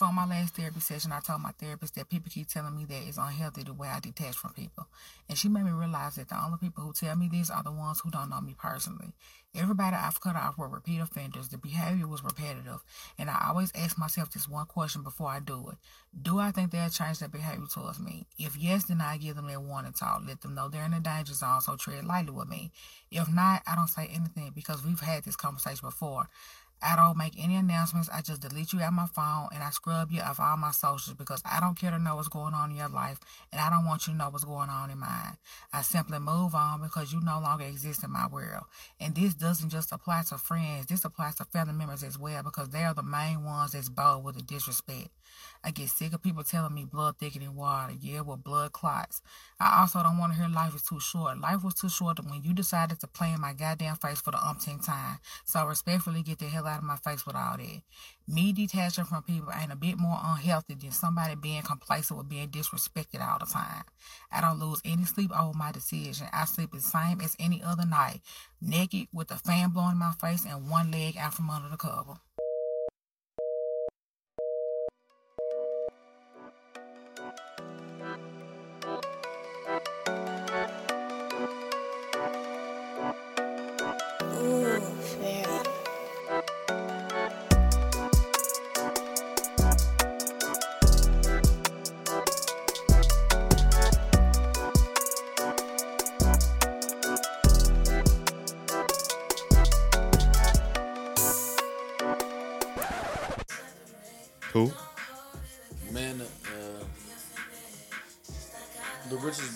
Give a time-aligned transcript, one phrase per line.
[0.00, 2.86] So in my last therapy session, I told my therapist that people keep telling me
[2.86, 4.86] that it's unhealthy the way I detach from people.
[5.28, 7.70] And she made me realize that the only people who tell me this are the
[7.70, 9.12] ones who don't know me personally.
[9.54, 11.48] Everybody I've cut off were repeat offenders.
[11.48, 12.82] The behavior was repetitive.
[13.18, 15.76] And I always ask myself this one question before I do it.
[16.22, 18.26] Do I think they'll change their behavior towards me?
[18.38, 20.22] If yes, then I give them their warning talk.
[20.26, 22.70] Let them know they're in the danger zone, so tread lightly with me.
[23.10, 26.28] If not, I don't say anything because we've had this conversation before.
[26.82, 28.08] I don't make any announcements.
[28.08, 31.16] I just delete you out my phone and I scrub you off all my socials
[31.16, 33.20] because I don't care to know what's going on in your life
[33.52, 35.36] and I don't want you to know what's going on in mine.
[35.72, 38.64] I simply move on because you no longer exist in my world.
[38.98, 40.86] And this doesn't just apply to friends.
[40.86, 44.24] This applies to family members as well because they are the main ones that's bold
[44.24, 45.08] with the disrespect.
[45.62, 47.92] I get sick of people telling me blood thicker than water.
[48.00, 49.20] Yeah, with blood clots.
[49.58, 51.38] I also don't want to hear life is too short.
[51.38, 54.42] Life was too short when you decided to play in my goddamn face for the
[54.42, 55.18] umpteenth time.
[55.44, 57.82] So respectfully get the hell out of my face with all that.
[58.26, 62.48] Me detaching from people ain't a bit more unhealthy than somebody being complacent with being
[62.48, 63.82] disrespected all the time.
[64.32, 66.28] I don't lose any sleep over my decision.
[66.32, 68.20] I sleep the same as any other night,
[68.62, 71.76] naked with the fan blowing in my face and one leg out from under the
[71.76, 72.14] cover.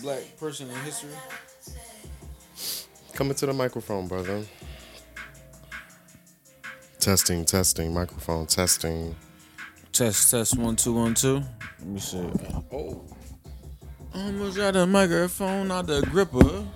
[0.05, 1.09] Black person in history.
[3.15, 4.45] Coming to the microphone, brother.
[7.01, 9.17] Testing, testing, microphone testing.
[9.93, 11.43] Test, test, one, two, one, two.
[11.79, 12.19] Let me see.
[12.71, 13.03] Oh.
[14.15, 16.67] Almost got the microphone out the gripper.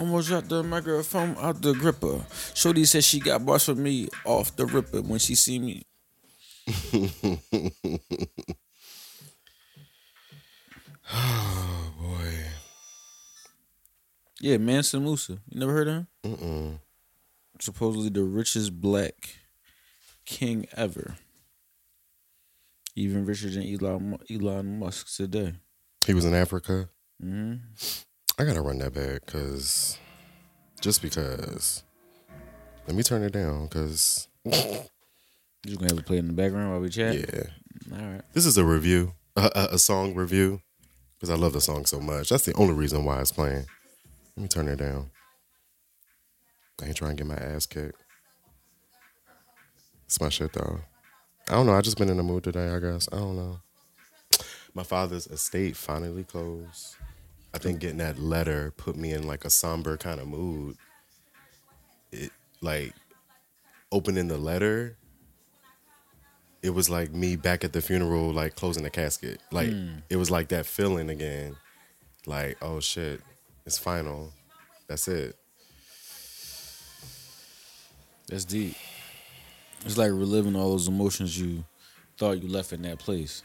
[0.00, 2.26] Almost got the microphone out the gripper.
[2.54, 5.86] Shorty said she got bars for me off the ripper when she see me.
[11.12, 12.32] Oh boy.
[14.46, 15.38] Yeah, Mansa Musa.
[15.48, 16.06] You never heard of him?
[16.24, 16.78] Mm-mm.
[17.58, 19.38] Supposedly the richest black
[20.24, 21.16] king ever.
[22.94, 25.54] Even richer than Elon Elon Musk today.
[26.06, 26.88] He was in Africa.
[27.20, 27.54] hmm
[28.38, 29.98] I gotta run that back because
[30.80, 31.82] just because.
[32.86, 34.44] Let me turn it down because You
[35.76, 37.16] gonna have it play in the background while we chat.
[37.16, 38.22] yeah, All right.
[38.32, 40.60] this is a review, a, a, a song review
[41.18, 42.28] because I love the song so much.
[42.28, 43.66] That's the only reason why it's playing.
[44.36, 45.10] Let me turn it down.
[46.82, 48.02] I ain't trying to get my ass kicked.
[50.04, 50.80] It's my shit though.
[51.48, 51.74] I don't know.
[51.74, 52.68] I just been in the mood today.
[52.68, 53.60] I guess I don't know.
[54.74, 56.96] My father's estate finally closed.
[57.54, 60.76] I think getting that letter put me in like a somber kind of mood.
[62.12, 62.30] It
[62.60, 62.92] like
[63.90, 64.96] opening the letter.
[66.62, 69.40] It was like me back at the funeral, like closing the casket.
[69.50, 69.98] Like hmm.
[70.10, 71.56] it was like that feeling again.
[72.26, 73.22] Like oh shit,
[73.66, 74.32] it's final.
[74.88, 75.36] That's it.
[78.28, 78.74] That's deep.
[79.84, 81.64] It's like reliving all those emotions you
[82.18, 83.42] thought you left in that place.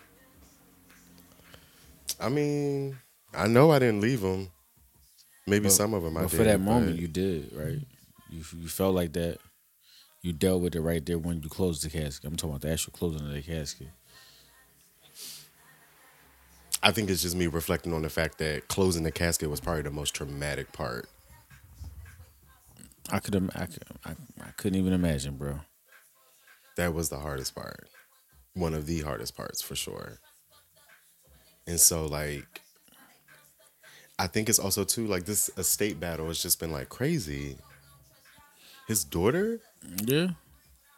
[2.19, 2.97] I mean,
[3.33, 4.49] I know I didn't leave them.
[5.47, 6.37] Maybe But- some of them I But did.
[6.37, 7.79] for that moment, you did right.
[8.29, 9.39] You you felt like that.
[10.21, 12.25] You dealt with it right there when you closed the casket.
[12.25, 13.89] I'm talking about the actual closing of the casket.
[16.83, 19.83] I think it's just me reflecting on the fact that closing the casket was probably
[19.83, 21.07] the most traumatic part.
[23.11, 24.11] I could, I, could I,
[24.41, 25.59] I couldn't even imagine, bro.
[26.77, 27.87] That was the hardest part.
[28.53, 30.19] One of the hardest parts for sure.
[31.67, 32.61] And so like
[34.17, 37.57] I think it's also too like this estate battle has just been like crazy.
[38.87, 39.59] His daughter,
[40.05, 40.29] Yeah.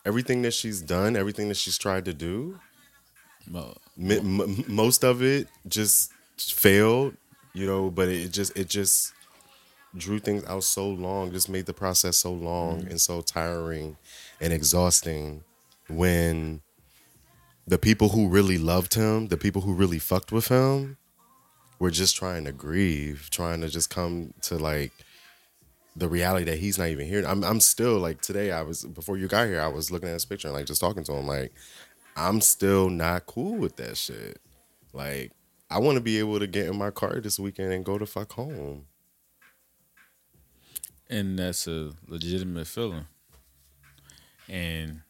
[0.05, 2.59] everything that she's done, everything that she's tried to do,
[3.97, 7.15] Mi- m- most of it just failed,
[7.53, 9.13] you know, but it just it just
[9.95, 12.89] drew things out so long, just made the process so long mm.
[12.89, 13.97] and so tiring
[14.41, 15.43] and exhausting
[15.89, 16.61] when
[17.67, 20.97] the people who really loved him, the people who really fucked with him,
[21.79, 24.91] were just trying to grieve, trying to just come to like
[25.95, 27.23] the reality that he's not even here.
[27.25, 30.13] I'm I'm still like today I was before you got here, I was looking at
[30.13, 31.51] his picture and like just talking to him like
[32.15, 34.39] I'm still not cool with that shit.
[34.93, 35.31] Like,
[35.69, 38.05] I want to be able to get in my car this weekend and go to
[38.05, 38.85] fuck home.
[41.09, 43.05] and that's a legitimate feeling.
[44.49, 45.01] And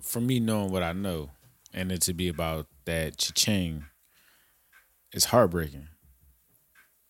[0.00, 1.30] for me knowing what I know,
[1.72, 3.84] and it to be about that cha-ching,
[5.12, 5.88] it's heartbreaking.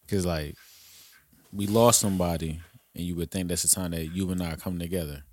[0.08, 0.54] Cause like
[1.52, 2.60] we lost somebody,
[2.94, 5.24] and you would think that's the time that you and I come together,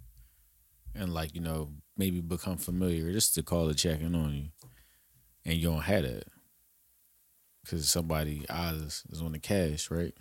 [0.95, 4.47] and like you know maybe become familiar, just to call a check in on you,
[5.45, 6.25] and you don't have that,
[7.67, 10.13] cause somebody eyes is on the cash, right?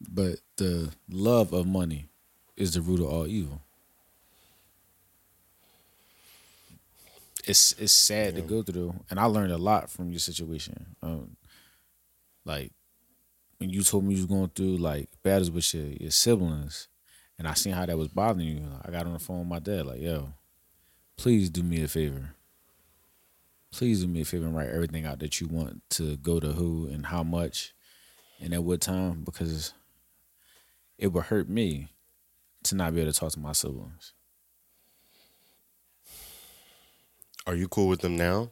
[0.00, 2.06] But the love of money
[2.56, 3.62] is the root of all evil.
[7.44, 10.96] It's it's sad to go through, and I learned a lot from your situation.
[11.02, 11.36] Um,
[12.44, 12.72] like
[13.58, 16.88] when you told me you was going through like battles with your, your siblings,
[17.38, 18.62] and I seen how that was bothering you.
[18.84, 20.32] I got on the phone with my dad, like, yo,
[21.16, 22.34] please do me a favor.
[23.70, 26.52] Please do me a favor and write everything out that you want to go to
[26.52, 27.74] who and how much
[28.40, 29.74] and at what time because
[30.96, 31.88] it would hurt me
[32.64, 34.14] to not be able to talk to my siblings.
[37.46, 38.50] Are you cool with them now?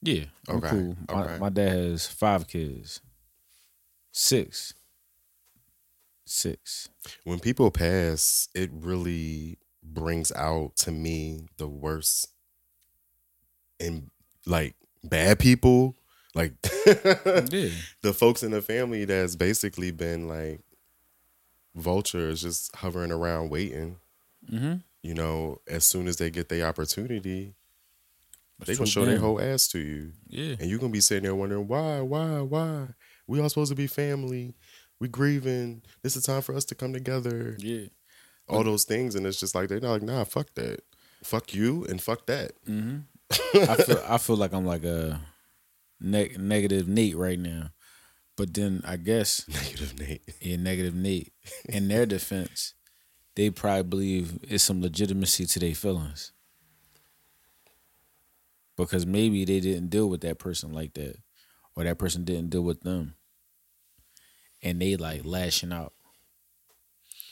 [0.00, 0.96] Yeah, I'm Okay, cool.
[1.08, 1.38] My, okay.
[1.38, 3.00] my dad has five kids.
[4.12, 4.74] Six.
[6.28, 6.88] Six.
[7.24, 12.28] When people pass, it really brings out to me the worst
[13.80, 14.10] and
[14.44, 15.96] like bad people,
[16.34, 16.52] like
[16.86, 17.70] Yeah.
[18.02, 20.60] the folks in the family that's basically been like
[21.74, 23.96] vultures just hovering around waiting.
[24.50, 24.74] Mm-hmm.
[25.02, 27.54] You know, as soon as they get their opportunity,
[28.66, 30.12] they gonna show their whole ass to you.
[30.26, 30.56] Yeah.
[30.60, 32.88] And you're gonna be sitting there wondering why, why, why?
[33.26, 34.54] We all supposed to be family.
[35.00, 35.82] We grieving.
[36.02, 37.56] This is time for us to come together.
[37.58, 37.86] Yeah.
[38.48, 40.80] All those things, and it's just like they're not like, nah, fuck that.
[41.22, 42.52] Fuck you and fuck that.
[42.66, 42.98] Mm-hmm.
[43.70, 45.20] I feel I feel like I'm like a
[46.00, 47.70] neg- negative Nate right now.
[48.36, 50.22] But then I guess Negative Nate.
[50.40, 51.32] in negative Nate,
[51.68, 52.74] in their defense,
[53.36, 56.32] they probably believe it's some legitimacy to their feelings.
[58.76, 61.16] Because maybe they didn't deal with that person like that.
[61.76, 63.14] Or that person didn't deal with them.
[64.62, 65.92] And they like lashing out.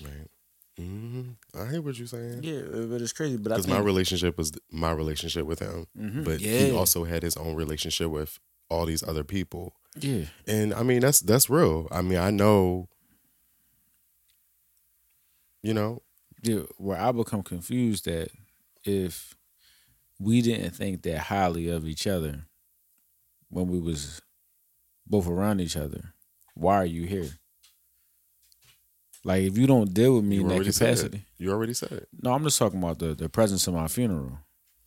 [0.01, 0.29] Right.
[0.77, 2.41] hmm I hear what you're saying.
[2.43, 3.37] Yeah, but it's crazy.
[3.39, 6.25] But I Because my relationship was my relationship with him, Mhm.
[6.25, 8.39] but he also had his own relationship with
[8.69, 9.75] all these other people.
[9.99, 11.89] yeah, And I mean, that's that's real.
[11.91, 12.89] I mean, I know.
[15.63, 16.03] You know,
[16.43, 18.29] yeah, where I become confused that
[18.85, 19.35] if
[20.21, 22.45] we didn't think that highly of each other
[23.49, 24.21] when we was
[25.07, 26.13] both around each other,
[26.57, 27.29] why are you here?
[29.25, 30.91] Like if you don't deal with me you in that already said it.
[30.97, 31.25] capacity.
[31.39, 32.09] You already said it.
[32.23, 34.39] No, I'm just talking about the, the presence of my funeral.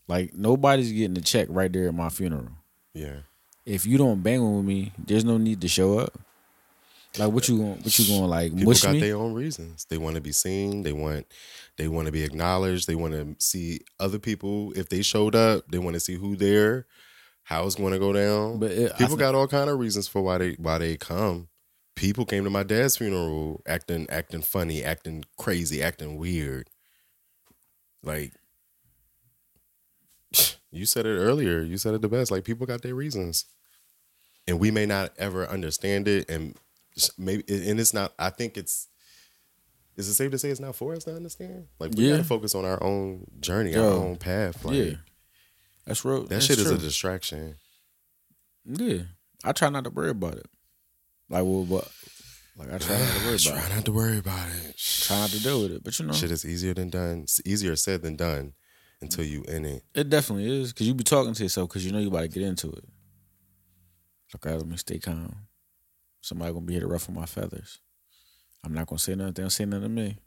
[0.08, 2.50] Like nobody's getting a check right there at my funeral.
[2.94, 3.18] Yeah.
[3.66, 6.14] If you don't bang with me, there's no need to show up.
[7.18, 9.02] Like what you going what you going like People mush got me?
[9.02, 9.86] their own reasons.
[9.90, 10.84] They want to be seen.
[10.84, 11.26] They want
[11.78, 12.88] they want to be acknowledged.
[12.88, 14.72] They want to see other people.
[14.76, 16.86] If they showed up, they want to see who there,
[17.44, 18.60] how it's going to go down.
[18.60, 21.48] But it, people thi- got all kind of reasons for why they why they come.
[22.00, 26.70] People came to my dad's funeral acting acting funny, acting crazy, acting weird.
[28.02, 28.32] Like
[30.72, 31.60] you said it earlier.
[31.62, 32.32] You said it the best.
[32.32, 33.44] Like people got their reasons,
[34.48, 36.56] and we may not ever understand it, and
[37.18, 38.14] maybe and it's not.
[38.18, 38.88] I think it's.
[39.98, 41.68] Is it safe to say it's not for us to understand?
[41.80, 42.12] Like we Yeah.
[42.12, 44.64] gotta focus on our own journey, our own path.
[44.64, 44.94] Like yeah.
[45.86, 46.22] That's real.
[46.22, 47.56] that that's shit is a distraction.
[48.64, 49.02] Yeah,
[49.44, 50.46] I try not to worry about it.
[51.32, 51.88] Like, well, but
[52.60, 53.76] like I try not to worry about Try it.
[53.76, 54.78] not to worry about it.
[54.78, 55.84] Try not to deal with it.
[55.84, 57.22] But you know, Shit is easier than done.
[57.24, 58.54] It's easier said than done
[59.02, 59.84] until you in it.
[59.96, 62.28] it definitely is because you be talking to yourself because you know you about to
[62.28, 62.84] get into it.
[64.36, 65.34] Okay, let me stay calm.
[66.22, 67.80] Somebody gonna be here to ruffle my feathers.
[68.64, 69.34] I'm not gonna say nothing.
[69.34, 70.18] They don't say nothing to me.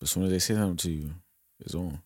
[0.00, 1.14] But as soon as they say something to you,
[1.60, 2.00] it's on.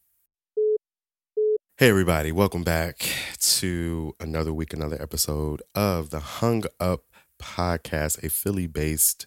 [1.79, 3.09] Hey everybody, welcome back
[3.41, 7.05] to another week, another episode of the Hung Up
[7.39, 9.27] Podcast, a Philly-based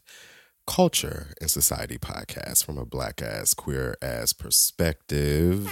[0.68, 5.70] culture and society podcast from a black ass, queer ass perspective.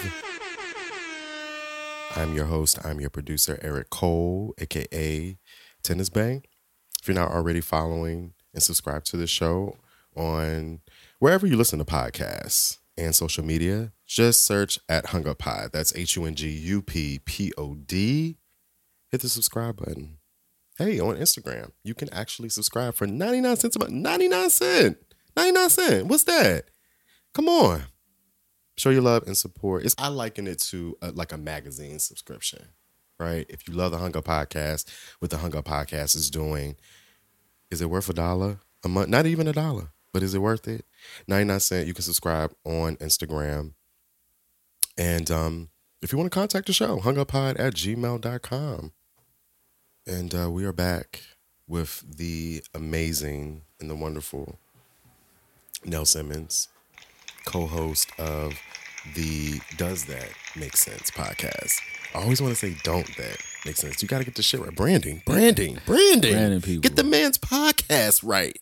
[2.16, 5.38] I'm your host, I'm your producer, Eric Cole, aka
[5.84, 6.44] Tennis Bang.
[7.02, 9.78] If you're not already following and subscribe to the show
[10.16, 10.82] on
[11.20, 15.70] wherever you listen to podcasts and social media, just search at Hung Up Pod.
[15.72, 18.38] That's H U N G U P P O D.
[19.12, 20.19] Hit the subscribe button.
[20.80, 23.92] Hey, on Instagram, you can actually subscribe for 99 cents a month.
[23.92, 24.98] 99 cent.
[25.36, 26.08] 99 cent.
[26.08, 26.66] What's that?
[27.34, 27.84] Come on.
[28.78, 29.84] Show your love and support.
[29.86, 32.70] It's I liken it to a, like a magazine subscription,
[33.20, 33.46] right?
[33.50, 34.86] If you love the Hung Up Podcast,
[35.20, 36.78] what the Hung Up Podcast is doing,
[37.70, 39.10] is it worth a dollar a month?
[39.10, 40.86] Not even a dollar, but is it worth it?
[41.28, 41.88] 99 cent.
[41.88, 43.74] You can subscribe on Instagram
[44.98, 45.70] And um,
[46.02, 48.94] if you want to contact the show, hunguppod at gmail.com.
[50.10, 51.22] And uh, we are back
[51.68, 54.58] with the amazing and the wonderful
[55.86, 56.68] Nell Simmons,
[57.46, 58.54] co host of
[59.14, 61.76] the Does That Make Sense podcast.
[62.16, 63.38] I always want to say, Don't That
[63.68, 64.02] Make Sense.
[64.02, 64.76] You got to get the shit right.
[64.76, 66.34] Branding, branding, branding.
[66.34, 66.82] Branding people.
[66.82, 68.58] Get the man's podcast right.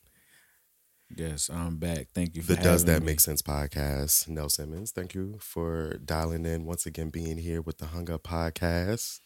[1.16, 2.08] Yes, I'm back.
[2.14, 3.06] Thank you for The Does That me.
[3.06, 4.28] Make Sense podcast.
[4.28, 8.24] Nell Simmons, thank you for dialing in once again, being here with the Hung Up
[8.24, 9.22] podcast.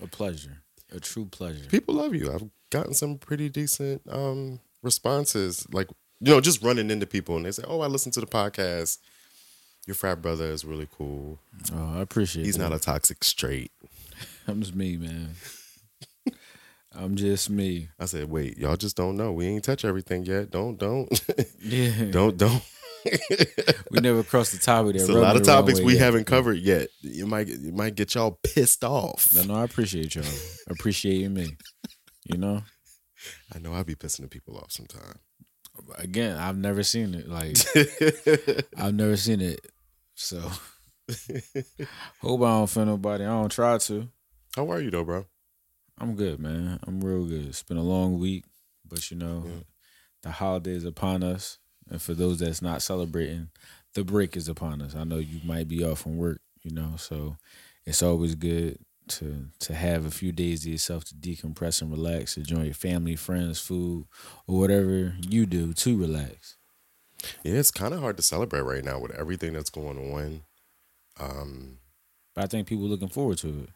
[0.00, 0.62] a pleasure,
[0.94, 1.66] a true pleasure.
[1.68, 2.32] People love you.
[2.32, 5.88] I've gotten some pretty decent um responses, like
[6.20, 8.98] you know, just running into people and they say, "Oh, I listen to the podcast.
[9.86, 11.38] Your frat brother is really cool.
[11.74, 12.42] Oh, I appreciate.
[12.42, 12.46] It.
[12.46, 12.70] He's that.
[12.70, 13.72] not a toxic straight."
[14.48, 15.30] I'm just me, man.
[16.96, 17.88] I'm just me.
[17.98, 19.32] I said, "Wait, y'all just don't know.
[19.32, 20.50] We ain't touch everything yet.
[20.50, 21.08] Don't, don't,
[21.60, 22.62] Yeah, don't, don't."
[23.90, 24.96] We never crossed the topic.
[24.96, 26.02] It's a lot of topics we yet.
[26.02, 26.88] haven't covered yet.
[27.02, 29.34] You might, you might get y'all pissed off.
[29.34, 30.24] No, no, I appreciate y'all.
[30.68, 31.56] Appreciating me.
[32.24, 32.62] You know,
[33.54, 35.18] I know I be pissing the people off sometimes.
[35.98, 37.28] again, I've never seen it.
[37.28, 37.56] Like
[38.78, 39.60] I've never seen it.
[40.14, 40.40] So
[42.20, 43.24] hope I don't offend nobody.
[43.24, 44.08] I don't try to.
[44.56, 45.26] How are you though, bro?
[45.98, 46.80] I'm good, man.
[46.86, 47.46] I'm real good.
[47.46, 48.44] It's been a long week,
[48.88, 49.62] but you know, Yeah.
[50.22, 51.58] the holidays upon us.
[51.90, 53.50] And for those that's not celebrating,
[53.94, 54.94] the break is upon us.
[54.94, 57.36] I know you might be off from work, you know, so
[57.86, 62.34] it's always good to to have a few days to yourself to decompress and relax,
[62.34, 64.06] to join your family, friends, food,
[64.46, 66.56] or whatever you do to relax.
[67.42, 70.42] Yeah, it's kind of hard to celebrate right now with everything that's going on.
[71.20, 71.78] Um,
[72.34, 73.68] But I think people looking forward to it.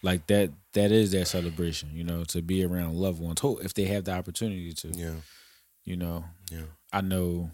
[0.00, 3.40] Like that that is their celebration, you know, to be around loved ones.
[3.40, 5.14] Hope if they have the opportunity to, yeah,
[5.84, 6.66] you know, yeah.
[6.92, 7.50] I know,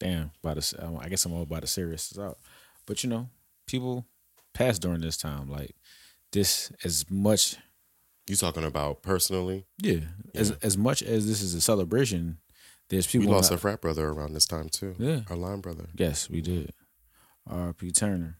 [0.00, 2.38] damn, by the I guess I'm all about the serious this out,
[2.86, 3.28] but you know,
[3.66, 4.06] people
[4.54, 5.48] pass during this time.
[5.50, 5.74] Like
[6.32, 7.56] this, as much,
[8.26, 9.66] You talking about personally?
[9.82, 10.00] yeah,
[10.34, 12.38] as as much as this is a celebration,
[12.88, 13.28] there's people.
[13.28, 14.94] We lost not- a frat brother around this time too.
[14.98, 15.20] Yeah.
[15.30, 15.86] our line brother.
[15.94, 16.72] Yes, we did.
[17.46, 17.90] R.P.
[17.92, 18.38] Turner.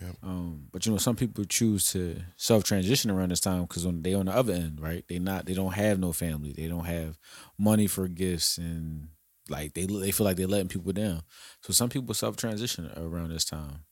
[0.00, 0.16] Yep.
[0.22, 4.02] Um, but you know, some people choose to self transition around this time because on
[4.02, 5.04] they on the other end, right?
[5.08, 6.52] They not they don't have no family.
[6.52, 7.18] They don't have
[7.58, 9.08] money for gifts and
[9.48, 11.22] like they they feel like they're letting people down.
[11.62, 13.84] So some people self transition around this time,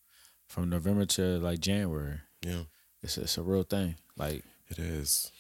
[0.49, 2.21] from November to like January.
[2.43, 2.63] Yeah,
[3.03, 3.97] It's it's a real thing.
[4.17, 5.31] Like it is.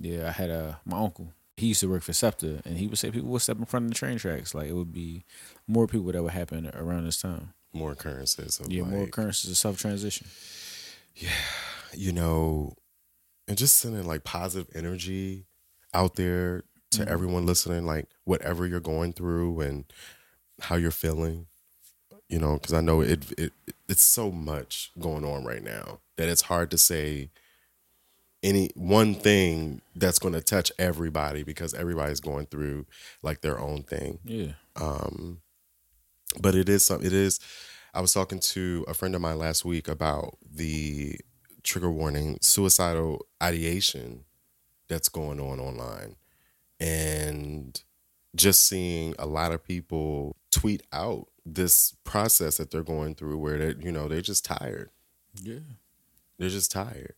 [0.00, 1.32] yeah, I had a my uncle.
[1.56, 3.84] He used to work for SEPTA, and he would say people would step in front
[3.84, 4.54] of the train tracks.
[4.54, 5.24] Like it would be
[5.66, 7.52] more people that would happen around this time.
[7.72, 8.58] More occurrences.
[8.58, 10.26] Of Yeah, more occurrences of self transition.
[11.14, 11.28] Yeah,
[11.94, 12.74] you know,
[13.46, 15.46] and just sending like positive energy
[15.94, 17.12] out there to Mm-hmm.
[17.12, 19.84] everyone listening, like whatever you're going through and
[20.60, 21.46] how you're feeling.
[22.28, 23.52] You know, because I know it, it
[23.88, 27.30] it's so much going on right now that it's hard to say
[28.42, 32.86] any one thing that's going to touch everybody because everybody's going through
[33.22, 34.18] like their own thing.
[34.24, 34.52] Yeah.
[34.76, 35.42] Um,
[36.40, 37.04] but it is some.
[37.04, 37.38] It is.
[37.92, 41.20] I was talking to a friend of mine last week about the
[41.62, 44.24] trigger warning suicidal ideation
[44.88, 46.16] that's going on online,
[46.82, 47.82] and
[48.34, 53.58] just seeing a lot of people tweet out this process that they're going through, where
[53.58, 54.90] they, you know, they're just tired.
[55.40, 55.58] Yeah.
[56.38, 57.14] They're just tired.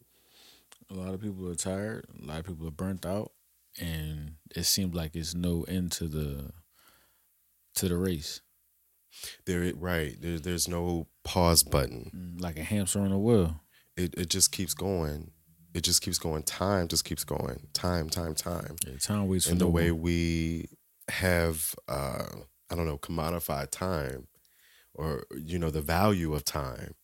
[0.90, 2.06] A lot of people are tired.
[2.22, 3.32] A lot of people are burnt out,
[3.80, 6.50] and it seems like it's no end to the
[7.76, 8.40] to the race.
[9.46, 10.20] There, right.
[10.20, 12.10] There, there's no pause button.
[12.14, 13.60] Mm, Like a hamster on a wheel.
[13.96, 15.30] It it just keeps going.
[15.74, 16.44] It just keeps going.
[16.44, 17.66] Time just keeps going.
[17.72, 18.76] Time, time, time.
[18.86, 20.68] Yeah, time waits and the way we
[21.08, 22.26] have uh
[22.70, 24.26] i don't know commodified time
[24.94, 26.94] or you know the value of time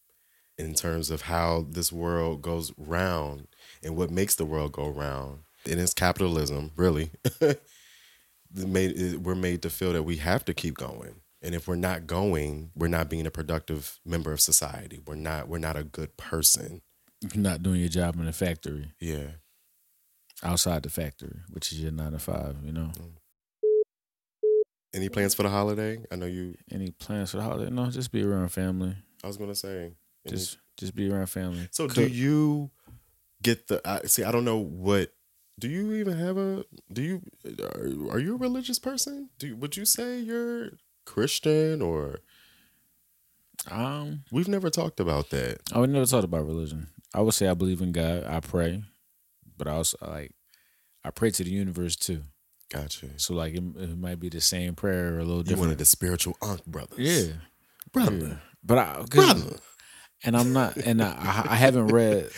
[0.57, 3.47] in terms of how this world goes round
[3.83, 7.11] and what makes the world go round and it's capitalism really
[8.55, 12.07] made we're made to feel that we have to keep going and if we're not
[12.07, 16.17] going we're not being a productive member of society we're not we're not a good
[16.17, 16.81] person
[17.23, 19.27] You're not doing your job in the factory, yeah
[20.43, 22.57] outside the factory, which is your nine to five.
[22.65, 22.91] You know.
[24.95, 27.71] any plans for the holiday i know you Any plans for the holiday?
[27.71, 28.97] No, just be around family.
[29.23, 29.83] i was gonna say
[30.27, 31.69] any- Just just be around family.
[31.73, 32.71] So do you
[33.43, 33.83] get the?
[33.85, 34.25] I see.
[34.25, 35.13] I don't know what.
[35.59, 36.65] Do you even have a?
[36.91, 37.23] Do you?
[37.63, 39.29] Are, are you a religious person?
[39.39, 40.71] Do you, would you say you're
[41.05, 42.21] Christian or?
[43.71, 45.59] Um, We've never talked about that.
[45.71, 46.89] I would never talk about religion.
[47.15, 48.25] I would say I believe in God.
[48.25, 48.83] I pray,
[49.57, 50.33] but I also like
[51.05, 52.23] I pray to the universe too.
[52.73, 53.19] Gotcha.
[53.19, 55.61] So like it, it might be the same prayer or a little You different.
[55.61, 56.99] one of the spiritual unk brothers.
[56.99, 57.33] yeah,
[57.93, 58.35] brother, yeah.
[58.63, 59.57] But I, brother.
[60.23, 62.31] and I'm not, and I, I haven't read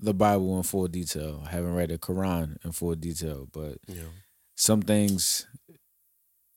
[0.00, 1.42] the Bible in full detail.
[1.46, 4.02] I haven't read the Quran in full detail, but Yeah.
[4.56, 5.46] some things,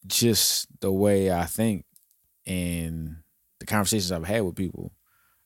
[0.08, 1.86] just the way I think
[2.48, 3.18] and
[3.60, 4.94] the conversations I've had with people,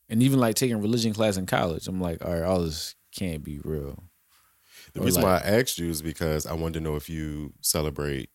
[0.08, 3.42] and even like taking religion class in college, I'm like, all right, all this can't
[3.42, 4.02] be real.
[4.94, 7.08] The Or reason like- why I asked you is because I wanted to know if
[7.08, 8.30] you celebrate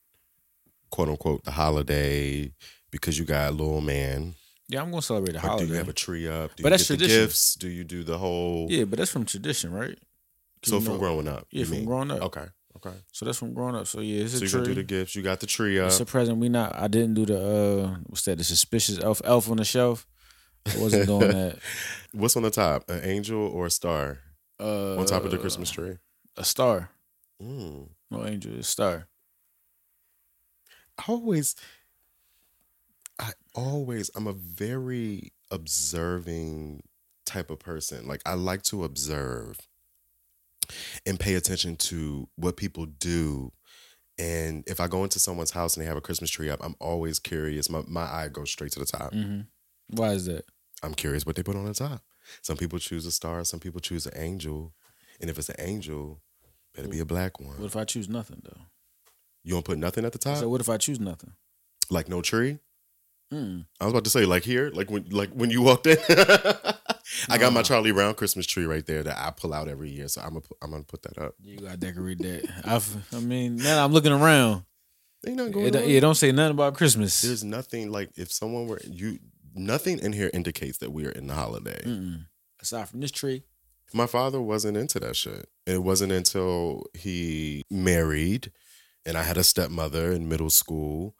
[0.89, 2.51] quote unquote the holiday
[2.91, 4.35] because you got a little man.
[4.67, 5.65] Yeah, I'm gonna celebrate the Or holiday.
[5.65, 6.55] do you have a tree up?
[6.55, 7.17] Do But you that's tradition.
[7.21, 7.55] gifts?
[7.55, 9.97] Do you do the whole yeah, but that's from tradition, right?
[10.63, 11.47] So you from know- growing up.
[11.51, 11.85] Yeah, from mean?
[11.85, 12.21] growing up.
[12.23, 12.45] Okay.
[12.77, 12.95] Okay.
[13.11, 13.87] So that's from growing up.
[13.87, 14.59] So yeah, it's So a you're tree.
[14.61, 15.15] gonna do the gifts.
[15.15, 15.87] You got the tree up.
[15.87, 16.37] It's a present.
[16.37, 16.75] We not.
[16.75, 18.37] I didn't do the uh, what's that?
[18.37, 20.07] The suspicious elf, elf on the shelf.
[20.67, 21.59] I wasn't doing that.
[22.13, 22.89] What's on the top?
[22.89, 24.19] An angel or a star?
[24.59, 25.97] Uh, on top of the Christmas tree.
[26.37, 26.89] a star.
[27.41, 27.89] Mm.
[28.11, 29.07] No angel, a star.
[30.99, 31.55] I always
[33.19, 36.83] I always I'm a very observing
[37.25, 38.07] type of person.
[38.07, 39.57] Like I like to observe
[41.05, 43.51] and pay attention to what people do.
[44.19, 46.75] And if I go into someone's house and they have a Christmas tree up, I'm
[46.79, 47.69] always curious.
[47.69, 49.13] My my eye goes straight to the top.
[49.13, 49.41] hmm
[49.91, 50.45] Why is that?
[50.83, 52.01] I'm curious what they put on the top.
[52.41, 54.73] Some people choose a star, some people choose an angel.
[55.19, 56.21] And if it's an angel,
[56.75, 57.57] better be a black one.
[57.59, 58.61] What if I choose nothing though?
[59.43, 60.37] You don't put nothing at the top?
[60.37, 61.33] So what if I choose nothing?
[61.89, 62.57] like no tree?
[63.33, 63.65] Mm.
[63.79, 65.97] I was about to say like here, like when like when you walked in.
[67.29, 70.07] I got my Charlie Brown Christmas tree right there that I pull out every year,
[70.07, 71.35] so I'm gonna I'm gonna put that up.
[71.43, 72.49] You gotta decorate that.
[72.65, 74.63] I've, I mean, now I'm looking around.
[75.27, 75.81] Ain't nothing going It, on.
[75.83, 77.21] it don't say nothing about Christmas.
[77.21, 79.19] There's nothing like if someone were you.
[79.53, 81.81] Nothing in here indicates that we are in the holiday.
[81.85, 82.25] Mm-mm.
[82.61, 83.43] Aside from this tree,
[83.93, 85.49] My father wasn't into that shit.
[85.65, 88.51] It wasn't until he married,
[89.05, 91.15] and I had a stepmother in middle school,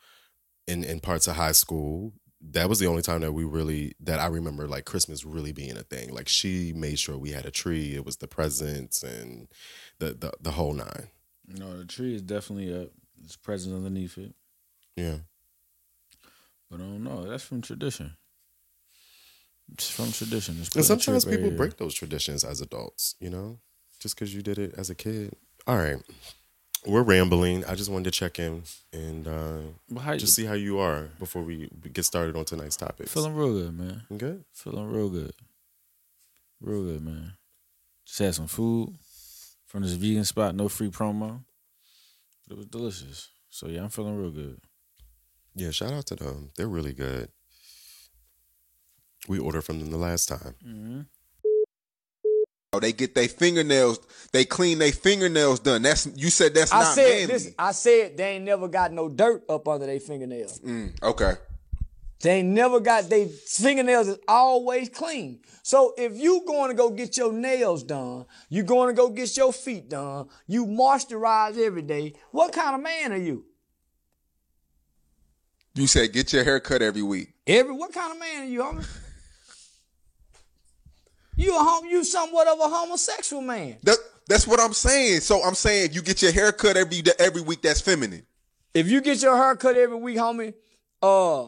[0.68, 2.14] in in parts of high school.
[2.44, 5.78] That was the only time that we really that I remember like Christmas really being
[5.78, 6.14] a thing.
[6.14, 7.96] Like she made sure we had a tree.
[7.96, 9.48] It was the presents and
[10.00, 11.10] the the, the whole nine.
[11.48, 12.90] no, the tree is definitely up.
[13.20, 14.34] There's presents underneath it,
[14.96, 15.18] Yeah.
[16.70, 17.26] but I don't know.
[17.30, 18.16] That's from tradition.
[19.74, 20.56] It's from tradition.
[20.58, 23.60] Just And putting a tree sometimes people break those traditions as adults, you know,
[24.00, 25.34] just because you did it as a kid.
[25.68, 25.98] All right.
[26.86, 27.64] We're rambling.
[27.66, 30.80] I just wanted to check in and uh, But how you just see how you
[30.80, 33.08] are before we get started on tonight's topic.
[33.08, 34.02] feeling real good, man.
[34.18, 34.44] Good?
[34.52, 35.34] Feeling real good.
[36.60, 37.34] Real good, man.
[38.06, 38.96] Just had some food
[39.68, 41.44] from this vegan spot, no free promo.
[42.50, 43.30] It was delicious.
[43.50, 44.60] So yeah, I'm feeling real good.
[45.56, 46.50] Yeah, shout out to them.
[46.58, 47.30] They're really good.
[49.28, 50.56] We ordered from them the last time.
[50.66, 51.02] Mm-hmm.
[52.74, 54.00] Oh, they get their fingernails,
[54.32, 55.82] they clean their fingernails done.
[55.82, 57.26] That's you said that's I not said manly.
[57.26, 57.54] this.
[57.60, 60.60] I said they ain't never got no dirt up under their fingernails.
[60.62, 61.34] Mm, okay.
[62.22, 65.42] They ain't never got their fingernails is always clean.
[65.64, 69.36] So if you going to go get your nails done, you going to go get
[69.36, 72.14] your feet done, you moisturize every day.
[72.32, 73.46] What kind of man are you?
[75.74, 77.34] You said get your hair cut every week.
[77.48, 78.88] Every what kind of man are you, homie?
[81.42, 83.78] You a hom- you somewhat of a homosexual man.
[83.82, 85.22] That, that's what I'm saying.
[85.22, 88.26] So I'm saying you get your hair cut every every week, that's feminine.
[88.76, 90.54] If you get your hair cut every week, homie,
[91.02, 91.48] uh,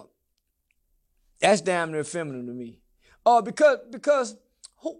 [1.40, 2.80] that's damn near feminine to me.
[3.24, 4.36] Uh, because because
[4.78, 5.00] who,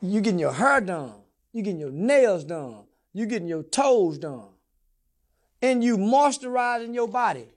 [0.00, 1.14] you getting your hair done,
[1.52, 4.50] you getting your nails done, you getting your toes done,
[5.60, 7.48] and you moisturizing your body.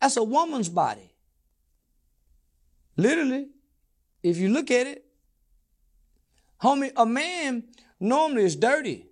[0.00, 1.14] That's a woman's body.
[2.96, 3.51] Literally,
[4.22, 5.04] if you look at it,
[6.62, 7.64] homie, a man
[7.98, 9.06] normally is dirty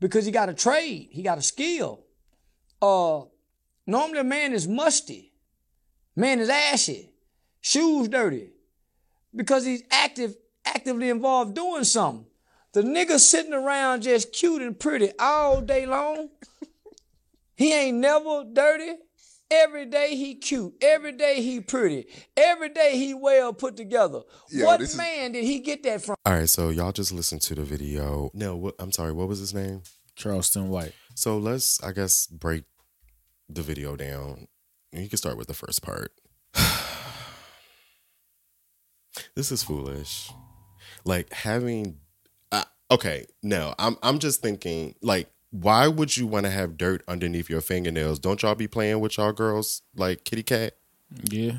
[0.00, 2.04] because he got a trade, he got a skill.
[2.82, 3.22] Uh,
[3.86, 5.32] normally a man is musty,
[6.16, 7.10] man is ashy,
[7.60, 8.50] shoes dirty,
[9.34, 12.26] because he's active, actively involved doing something.
[12.72, 16.30] The nigga sitting around just cute and pretty all day long.
[17.56, 18.94] he ain't never dirty.
[19.50, 20.74] Every day he cute.
[20.80, 22.06] Every day he pretty.
[22.36, 24.22] Every day he well put together.
[24.50, 26.16] Yo, what this is- man did he get that from?
[26.24, 28.30] All right, so y'all just listened to the video.
[28.34, 29.12] No, what, I'm sorry.
[29.12, 29.82] What was his name?
[30.16, 30.92] Charleston White.
[31.14, 32.64] So let's, I guess, break
[33.48, 34.46] the video down.
[34.92, 36.12] You can start with the first part.
[39.34, 40.30] this is foolish.
[41.04, 41.98] Like having,
[42.52, 45.28] uh, okay, no, I'm I'm just thinking like.
[45.54, 48.18] Why would you want to have dirt underneath your fingernails?
[48.18, 50.74] Don't y'all be playing with y'all girls like kitty cat?
[51.30, 51.58] Yeah,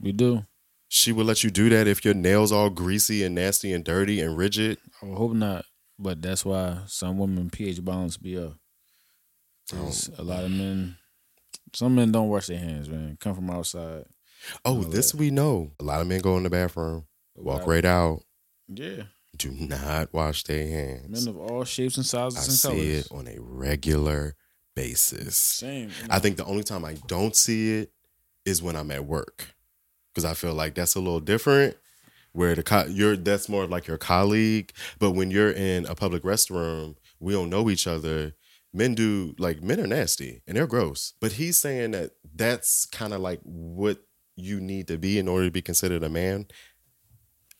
[0.00, 0.44] we do.
[0.88, 4.20] She would let you do that if your nails all greasy and nasty and dirty
[4.22, 4.78] and rigid.
[5.02, 5.66] I hope not,
[5.98, 8.54] but that's why some women pH balance be up.
[9.68, 10.96] 'Cause A lot of men,
[11.74, 13.18] some men don't wash their hands, man.
[13.20, 14.06] Come from outside.
[14.64, 15.72] Oh, this we know.
[15.80, 17.04] A lot of men go in the bathroom,
[17.34, 18.22] walk right out,
[18.68, 19.02] Yeah.
[19.36, 21.26] Do not wash their hands.
[21.26, 23.06] Men of all shapes and I sizes and see colors.
[23.06, 24.34] it on a regular
[24.74, 25.36] basis.
[25.36, 25.90] Same.
[26.10, 27.92] I think the only time I don't see it
[28.44, 29.54] is when I'm at work,
[30.12, 31.76] because I feel like that's a little different.
[32.32, 35.94] Where the co- you're that's more of like your colleague, but when you're in a
[35.94, 38.34] public restroom, we don't know each other.
[38.74, 43.14] Men do like men are nasty and they're gross, but he's saying that that's kind
[43.14, 44.00] of like what
[44.36, 46.46] you need to be in order to be considered a man.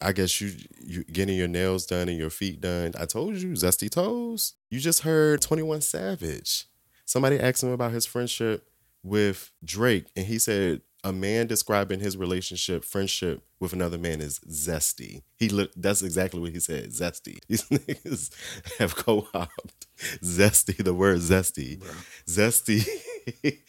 [0.01, 0.53] I guess you
[0.85, 2.93] you getting your nails done and your feet done.
[2.99, 4.55] I told you, zesty toes.
[4.71, 6.67] You just heard Twenty One Savage.
[7.05, 8.69] Somebody asked him about his friendship
[9.03, 14.41] with Drake, and he said a man describing his relationship, friendship with another man is
[14.41, 15.23] zesty.
[15.37, 17.39] He look that's exactly what he said, zesty.
[17.49, 18.31] These niggas
[18.79, 19.87] have co-opted
[20.23, 21.83] zesty, the word zesty.
[22.27, 22.87] Zesty.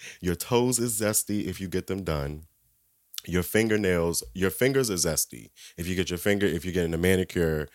[0.21, 2.43] your toes is zesty if you get them done.
[3.27, 5.49] Your fingernails, your fingers are zesty.
[5.77, 7.67] If you get your finger, if you're getting a manicure,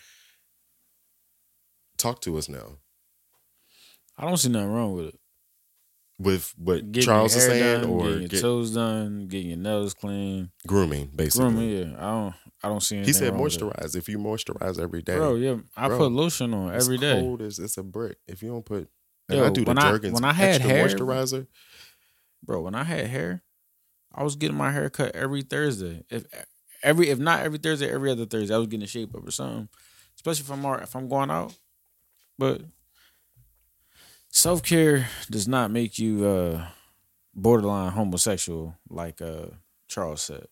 [1.98, 2.78] talk to us now.
[4.18, 5.18] I don't see nothing wrong with it.
[6.18, 9.58] With what Getting Charles is saying, done, or getting your get- toes done, getting your
[9.58, 11.50] nails clean, grooming, basically.
[11.50, 11.70] grooming.
[11.92, 12.34] Yeah, I don't.
[12.64, 13.08] I don't see anything.
[13.08, 13.60] He said wrong with it.
[13.60, 13.96] moisturize.
[13.96, 17.20] If you moisturize every day, Bro, yeah, I Bro, put lotion on every day.
[17.20, 18.18] Cold as it's a brick.
[18.28, 18.88] If you don't put,
[19.30, 21.46] Yo, I do the when I- Jergens when I had hair- moisturizer.
[22.44, 22.60] bro.
[22.60, 23.42] When I had hair,
[24.14, 26.04] I was getting my hair cut every Thursday.
[26.10, 26.24] If
[26.82, 29.30] every if not every Thursday, every other Thursday, I was getting a shape up or
[29.30, 29.68] something.
[30.16, 31.54] Especially if I'm if I'm going out.
[32.38, 32.62] But
[34.30, 36.66] self care does not make you uh
[37.34, 39.46] borderline homosexual, like uh
[39.88, 40.46] Charles said.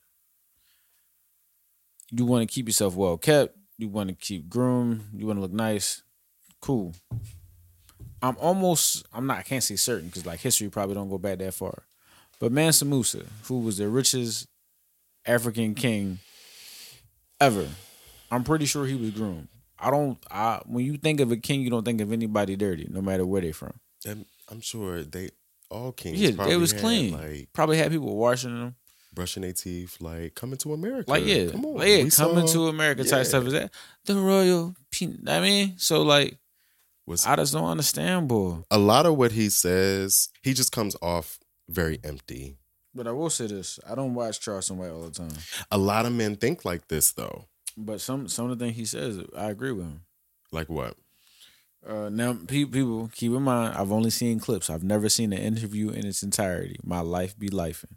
[2.11, 3.57] You want to keep yourself well kept.
[3.79, 5.05] You want to keep groomed.
[5.15, 6.03] You want to look nice.
[6.61, 6.95] Cool.
[8.23, 9.07] I'm almost.
[9.13, 9.39] I'm not.
[9.39, 11.85] I can't say certain because like history probably don't go back that far.
[12.41, 14.49] But Mansa Musa, who was the richest
[15.27, 16.19] African king
[17.39, 17.69] ever,
[18.31, 19.49] I'm pretty sure he was groomed.
[19.79, 20.19] I don't.
[20.31, 23.25] I when you think of a king, you don't think of anybody dirty, no matter
[23.27, 23.75] where they from.
[24.07, 25.31] And I'm sure they
[25.71, 26.21] all kings.
[26.21, 27.13] Yeah, probably it was had, clean.
[27.13, 28.75] Like Probably had people washing them.
[29.15, 31.11] brushing their teeth, like coming to America.
[31.11, 33.23] Like yeah, come on, like, yeah, coming saw- to America type yeah.
[33.25, 33.47] stuff.
[33.47, 33.71] Is that
[34.05, 34.75] the royal?
[35.27, 36.39] I mean, so like,
[37.07, 38.65] Was I just don't understand, boy.
[38.71, 41.39] a lot of what he says, he just comes off
[41.71, 42.57] very empty.
[42.95, 45.37] But I will say this: I don't watch Charleston White all the time.
[45.71, 47.47] A lot of men think like this though.
[47.77, 50.03] But some some of the things he says, I agree with him.
[50.53, 50.97] Like what?
[51.87, 54.69] Uh, now, pe- people keep in mind, I've only seen clips.
[54.69, 56.77] I've never seen an interview in its entirety.
[56.85, 57.97] My life be lifing.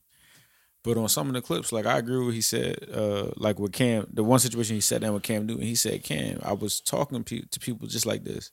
[0.84, 2.88] But on some of the clips, like I agree with what he said.
[2.94, 6.04] Uh, like with Cam, the one situation he sat down with Cam Newton, he said,
[6.04, 8.52] "Cam, I was talking pe- to people just like this,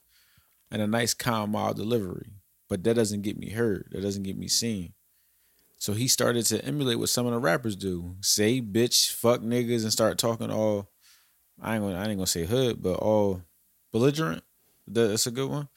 [0.69, 2.31] and a nice, calm, mild delivery,
[2.69, 3.89] but that doesn't get me heard.
[3.91, 4.93] That doesn't get me seen."
[5.81, 9.81] So he started to emulate what some of the rappers do: say bitch, fuck niggas,
[9.81, 10.91] and start talking all.
[11.59, 13.41] I ain't gonna, I ain't gonna say hood, but all
[13.91, 14.43] belligerent.
[14.85, 15.69] That's a good one.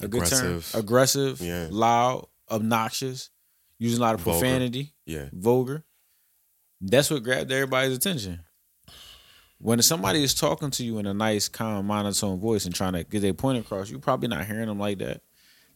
[0.00, 0.70] A good Aggressive.
[0.70, 0.80] term.
[0.80, 1.40] Aggressive.
[1.40, 1.68] Yeah.
[1.70, 2.26] Loud.
[2.50, 3.30] Obnoxious.
[3.78, 4.40] Using a lot of Vulgar.
[4.40, 4.92] profanity.
[5.06, 5.30] Yeah.
[5.32, 5.84] Vulgar.
[6.82, 8.40] That's what grabbed everybody's attention.
[9.56, 13.04] When somebody is talking to you in a nice, calm, monotone voice and trying to
[13.04, 15.22] get their point across, you're probably not hearing them like that.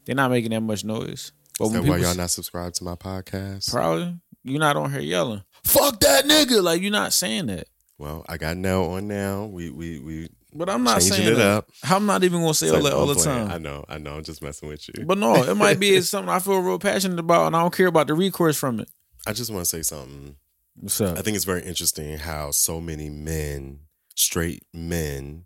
[0.04, 1.32] They're not making that much noise.
[1.58, 3.70] But Is that why y'all not subscribed to my podcast?
[3.70, 7.66] probably you're not on here yelling, "Fuck that nigga!" Like you're not saying that.
[7.98, 9.44] well, I got now on now.
[9.46, 11.46] We we we But I'm not saying it that.
[11.46, 11.70] up.
[11.84, 13.50] I'm not even gonna say all that all the time.
[13.50, 14.16] I know, I know.
[14.16, 15.04] I'm just messing with you.
[15.04, 17.88] But no, it might be something I feel real passionate about, and I don't care
[17.88, 18.88] about the recourse from it.
[19.26, 20.36] I just want to say something.
[20.76, 21.18] What's up?
[21.18, 23.80] I think it's very interesting how so many men,
[24.16, 25.44] straight men,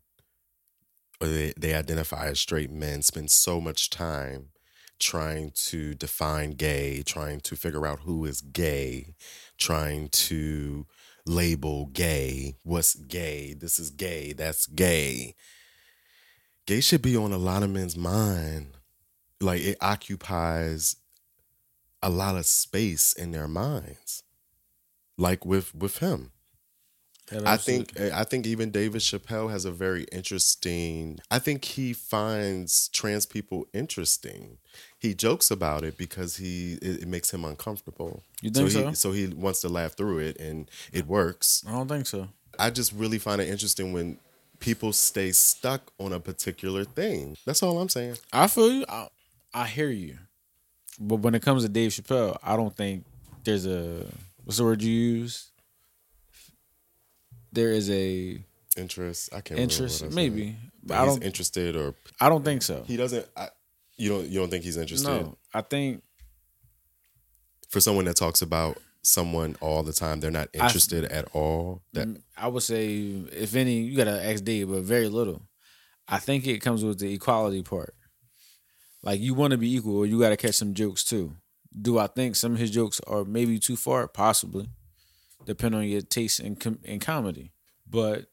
[1.20, 4.50] or they, they identify as straight men, spend so much time
[4.98, 9.14] trying to define gay, trying to figure out who is gay,
[9.58, 10.86] trying to
[11.26, 12.56] label gay.
[12.62, 13.54] What's gay?
[13.54, 14.32] This is gay.
[14.32, 15.34] That's gay.
[16.66, 18.76] Gay should be on a lot of men's mind.
[19.40, 20.96] Like it occupies
[22.02, 24.24] a lot of space in their minds
[25.16, 26.32] like with with him.
[27.32, 31.20] I think eh, I think even David Chappelle has a very interesting.
[31.30, 34.58] I think he finds trans people interesting.
[34.98, 38.22] He jokes about it because he it, it makes him uncomfortable.
[38.42, 38.80] You think so?
[38.80, 38.88] so?
[38.88, 41.64] He, so he wants to laugh through it, and it works.
[41.66, 42.28] I don't think so.
[42.58, 44.18] I just really find it interesting when
[44.60, 47.36] people stay stuck on a particular thing.
[47.44, 48.16] That's all I'm saying.
[48.32, 48.84] I feel you.
[48.88, 49.08] I,
[49.52, 50.18] I hear you.
[51.00, 53.04] But when it comes to Dave Chappelle, I don't think
[53.44, 54.06] there's a
[54.44, 55.50] what's the word you use?
[57.54, 58.44] There is a
[58.76, 59.32] Interest.
[59.32, 60.56] I can't interest, remember what I maybe.
[60.82, 61.22] But I don't.
[61.22, 62.82] interested, or I don't think so.
[62.86, 63.26] he doesn't.
[63.36, 63.48] I,
[63.96, 64.28] you don't.
[64.28, 65.08] You don't think he's interested?
[65.08, 66.02] No, I think
[67.68, 71.82] for someone that talks about someone all the time, they're not interested at all.
[71.92, 72.96] That mm, I would say,
[73.32, 75.42] if any, you gotta ask Dave, but very little.
[76.08, 77.94] I think it comes with the equality part.
[79.02, 81.36] Like you want to be equal, you gotta catch some jokes too.
[81.80, 84.08] Do I think some of his jokes are maybe too far?
[84.08, 84.68] Possibly,
[85.46, 87.52] depending on your taste in com- in comedy.
[87.88, 88.26] But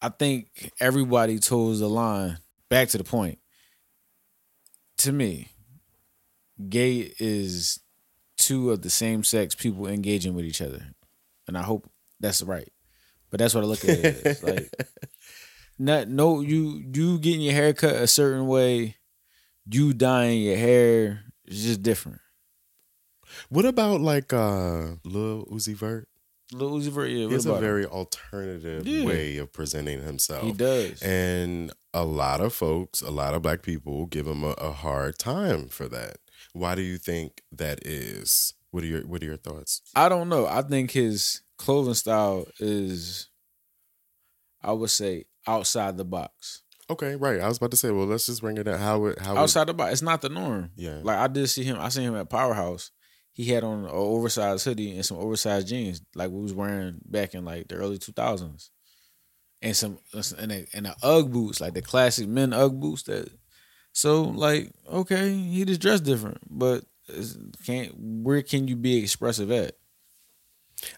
[0.00, 2.38] I think everybody toes the line.
[2.68, 3.38] Back to the point.
[4.98, 5.48] To me,
[6.68, 7.80] gay is
[8.36, 10.94] two of the same sex people engaging with each other,
[11.46, 11.90] and I hope
[12.20, 12.70] that's right.
[13.30, 14.42] But that's what I look at it as.
[14.42, 14.70] Like,
[15.78, 18.96] not no you you getting your hair cut a certain way,
[19.66, 22.20] you dyeing your hair is just different.
[23.48, 26.08] what about like uh Lil Uzi Vert?
[26.52, 27.64] Lil Uzi Vert, yeah, He has a about him?
[27.64, 29.06] very alternative Yeah.
[29.06, 30.44] way of presenting himself.
[30.44, 31.00] he does.
[31.02, 35.18] And a lot of folks, a lot of black people give him a, a hard
[35.18, 36.18] time for that.
[36.52, 38.54] Why do you think that is?
[38.70, 39.80] What are your what are your thoughts?
[39.94, 40.46] I don't know.
[40.46, 43.28] I think his clothing style is,
[44.62, 46.62] I would say, outside the box.
[46.90, 47.40] Okay, right.
[47.40, 48.78] I was about to say, well, let's just bring it up.
[48.78, 50.70] How it how it, Outside the box, it's not the norm.
[50.76, 51.00] Yeah.
[51.02, 51.78] Like I did see him.
[51.80, 52.90] I seen him at Powerhouse.
[53.34, 57.34] He had on an oversized hoodie and some oversized jeans, like we was wearing back
[57.34, 58.70] in like the early two thousands,
[59.60, 59.98] and some
[60.38, 63.02] and a, and the UGG boots, like the classic men UGG boots.
[63.02, 63.28] That
[63.92, 66.84] so like okay, he just dressed different, but
[67.66, 69.76] can't where can you be expressive at?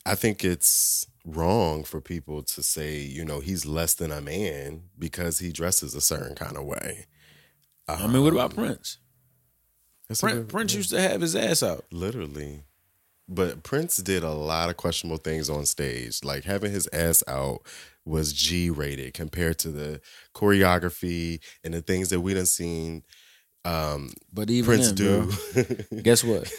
[0.05, 4.83] I think it's wrong for people to say, you know, he's less than a man
[4.99, 7.07] because he dresses a certain kind of way.
[7.89, 8.99] I mean, what about um, Prince?
[10.09, 11.85] That's Prince, good- Prince used to have his ass out.
[11.91, 12.63] Literally.
[13.29, 16.23] But Prince did a lot of questionable things on stage.
[16.23, 17.63] Like having his ass out
[18.05, 20.01] was G rated compared to the
[20.33, 23.03] choreography and the things that we done seen
[23.65, 25.33] um, But even Prince then, do.
[25.55, 26.53] bro, guess what?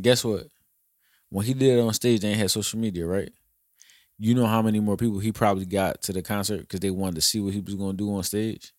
[0.00, 0.46] guess what?
[1.28, 3.30] When he did it on stage, they had social media, right?
[4.18, 7.16] You know how many more people he probably got to the concert because they wanted
[7.16, 8.72] to see what he was going to do on stage.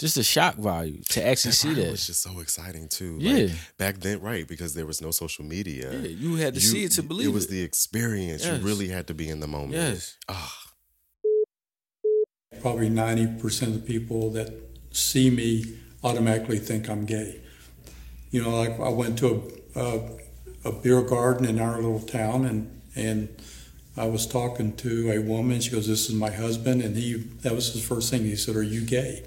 [0.00, 1.90] Just the shock value to actually see It that.
[1.92, 3.16] was just so exciting too.
[3.20, 3.32] Yeah.
[3.44, 4.46] Like, back then, right?
[4.46, 5.92] Because there was no social media.
[5.92, 7.30] Yeah, you had to You- see it to believe it.
[7.30, 8.44] It was the experience.
[8.44, 8.58] Yes.
[8.58, 9.74] You really had to be in the moment.
[9.74, 10.16] yes.
[10.28, 10.60] Ah,
[12.60, 14.52] Probably 90% of the people that
[14.90, 15.64] see me
[16.02, 17.40] automatically think I'm gay.
[18.30, 20.18] You know, like I went to a, a,
[20.64, 23.28] a beer garden in our little town and, and
[23.96, 25.60] I was talking to a woman.
[25.60, 26.80] She goes, This is my husband.
[26.82, 28.22] And he, that was his first thing.
[28.22, 29.24] He said, Are you gay?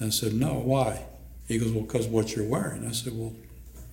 [0.00, 1.04] And I said, No, why?
[1.46, 2.86] He goes, Well, because what you're wearing.
[2.86, 3.34] I said, Well,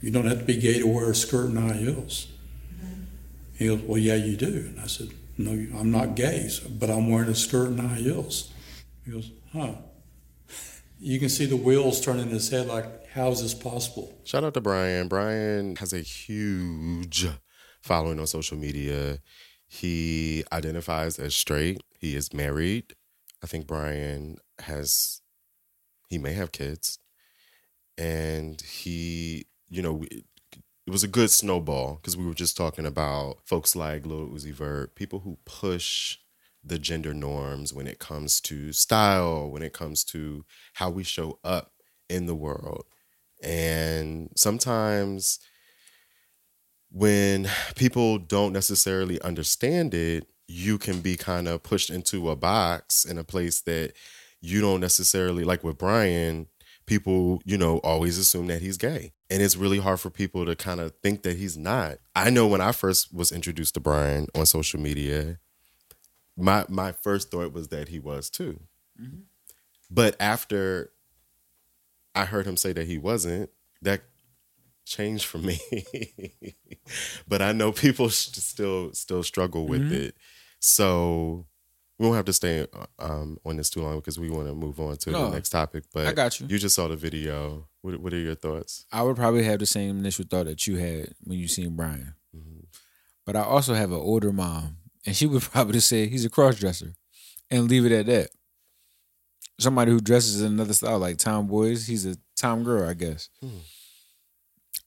[0.02, 2.28] you don't have to be gay to wear a skirt and high heels.
[3.56, 4.48] He goes, Well, yeah, you do.
[4.48, 8.52] And I said, No, I'm not gay, but I'm wearing a skirt and high heels.
[9.06, 9.74] He goes, Huh.
[11.00, 14.18] You can see the wheels turning in his head like, How is this possible?
[14.24, 15.08] Shout out to Bryan.
[15.08, 17.28] Bryan has a huge
[17.84, 19.20] following on social media.
[19.68, 21.82] He identifies as straight.
[22.00, 22.96] He is married.
[23.44, 25.22] I think Bryan has,
[26.08, 27.00] he may have kids.
[27.98, 30.24] And he, you know, it,
[30.88, 34.96] was a good snowball because we were just talking about folks like Lil Uzi Vert,
[34.96, 36.18] people who push
[36.64, 41.40] the gender norms when it comes to style, when it comes to how we show
[41.44, 41.74] up
[42.10, 42.86] in the world.
[43.44, 45.40] And sometimes
[46.90, 53.04] when people don't necessarily understand it, you can be kind of pushed into a box
[53.04, 53.94] in a place that
[54.42, 56.48] you don't necessarily like with Bryan,
[56.86, 59.14] people, you know, always assume that he's gay.
[59.30, 61.98] And it's really hard for people to kind of think that he's not.
[62.16, 65.40] I know when I first was introduced to Bryan on social media,
[66.38, 68.62] my my first thought was that he was too.
[69.02, 69.22] Mm-hmm.
[69.90, 70.92] But after
[72.16, 73.50] I heard him say that he wasn't,
[73.82, 74.02] that
[74.86, 75.60] changed for me.
[77.28, 79.94] but I know people still still struggle with mm-hmm.
[79.94, 80.16] it.
[80.60, 81.46] So
[82.00, 84.54] we won't have to stay uh, um, on this too long because we want to
[84.54, 85.86] move on to No, the next topic.
[85.94, 86.48] But I got you.
[86.48, 87.68] You just saw the video.
[87.82, 88.86] What, what are your thoughts?
[88.92, 92.14] I would probably have the same initial thought that you had when you seen Bryan.
[92.36, 92.66] Mm-hmm.
[93.26, 96.58] But I also have an older mom, and she would probably say he's a cross
[96.58, 96.94] dresser
[97.50, 98.30] and leave it at that.
[99.60, 103.30] Somebody who dresses in another style, like tomboys, he's a tom girl, I guess.
[103.42, 103.58] Hmm.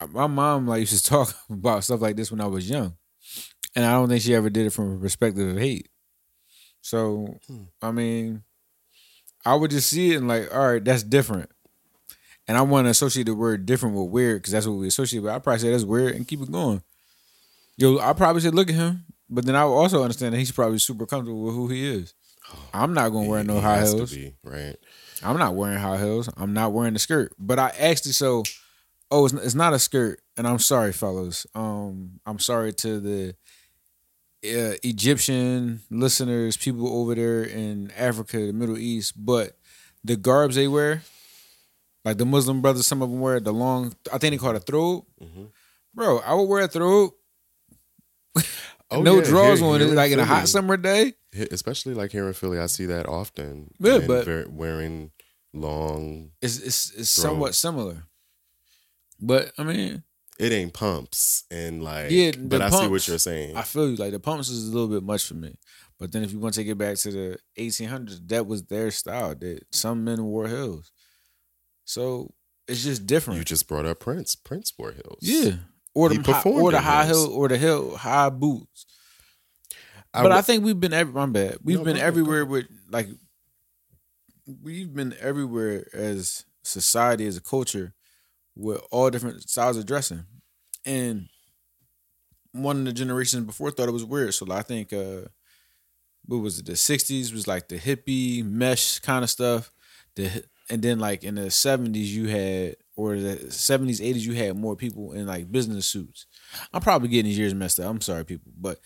[0.00, 2.94] Uh, my mom like used to talk about stuff like this when I was young.
[3.74, 5.88] And I don't think she ever did it from a perspective of hate.
[6.82, 7.38] So,
[7.82, 8.42] I mean,
[9.44, 11.50] I would just see it and like, all right, that's different.
[12.48, 15.20] And I want to associate the word different with weird because that's what we associate
[15.20, 15.32] with.
[15.32, 16.82] I probably say that's weird and keep it going.
[17.76, 20.52] Yo, I probably should look at him, but then I would also understand that he's
[20.52, 22.14] probably super comfortable with who he is.
[22.74, 24.12] I'm not gonna wear no high heels.
[24.12, 24.74] be, right?
[25.22, 26.28] I'm not wearing high heels.
[26.36, 27.32] I'm not wearing the skirt.
[27.38, 28.42] But I actually so
[29.10, 31.46] Oh, it's, it's not a skirt, and I'm sorry, fellas.
[31.54, 33.34] Um, I'm sorry to the
[34.44, 39.56] uh, Egyptian listeners, people over there in Africa, the Middle East, but
[40.04, 41.02] the garbs they wear,
[42.04, 43.94] like the Muslim brothers, some of them wear the long.
[44.12, 45.04] I think they call it a throat.
[45.94, 47.12] Bro, I would wear a throat.
[48.92, 51.14] Oh, no yeah, here- on here it, like in a hot summer day.
[51.52, 53.70] Especially like here in Philly, I see that often.
[53.78, 55.12] Yeah, but- ver- wearing
[55.52, 56.32] long.
[56.42, 58.02] It's it's, it's somewhat similar,
[59.20, 60.02] but I mean,
[60.40, 62.10] It ain't pumps and like.
[62.10, 63.56] Yeah, but the I see what you're saying.
[63.56, 63.96] I feel you.
[63.96, 65.56] Like the pumps is a little bit much for me.
[65.98, 68.90] But then if you want to take it back to the 1800s, that was their
[68.90, 69.34] style.
[69.34, 70.90] That some men wore heels,
[71.84, 72.32] so
[72.66, 73.38] it's just different.
[73.38, 74.34] you just brought up Prince.
[74.34, 75.18] Prince wore heels.
[75.20, 75.56] yeah,
[75.94, 77.26] or the He high, or the high heels.
[77.26, 78.86] heel or the heel high boots.
[80.14, 81.12] I but I w- think we've been every.
[81.12, 81.58] My bad.
[81.62, 83.08] We've No, been ahead, everywhere with like.
[84.62, 87.92] We've been everywhere as society, as a culture,
[88.56, 90.24] with all different styles of dressing,
[90.84, 91.28] and
[92.52, 94.34] one of the generations before thought it was weird.
[94.34, 95.22] So I think, uh
[96.26, 96.66] what was it?
[96.66, 99.72] The '60s was like the hippie mesh kind of stuff.
[100.16, 104.56] The and then like in the '70s you had, or the '70s '80s you had
[104.56, 106.26] more people in like business suits.
[106.72, 107.90] I'm probably getting these years messed up.
[107.90, 108.78] I'm sorry, people, but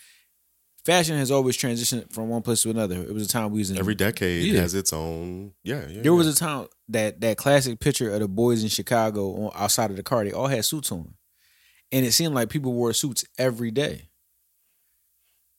[0.85, 2.97] fashion has always transitioned from one place to another.
[3.03, 4.61] It was a time we was in every decade Yeah.
[4.61, 5.53] has its own.
[5.62, 6.03] Yeah, yeah.
[6.03, 9.90] There was a time that that classic picture of the boys in Chicago on outside
[9.90, 10.25] of the car.
[10.25, 11.14] They all had suits on,
[11.92, 14.09] and it seemed like people wore suits every day.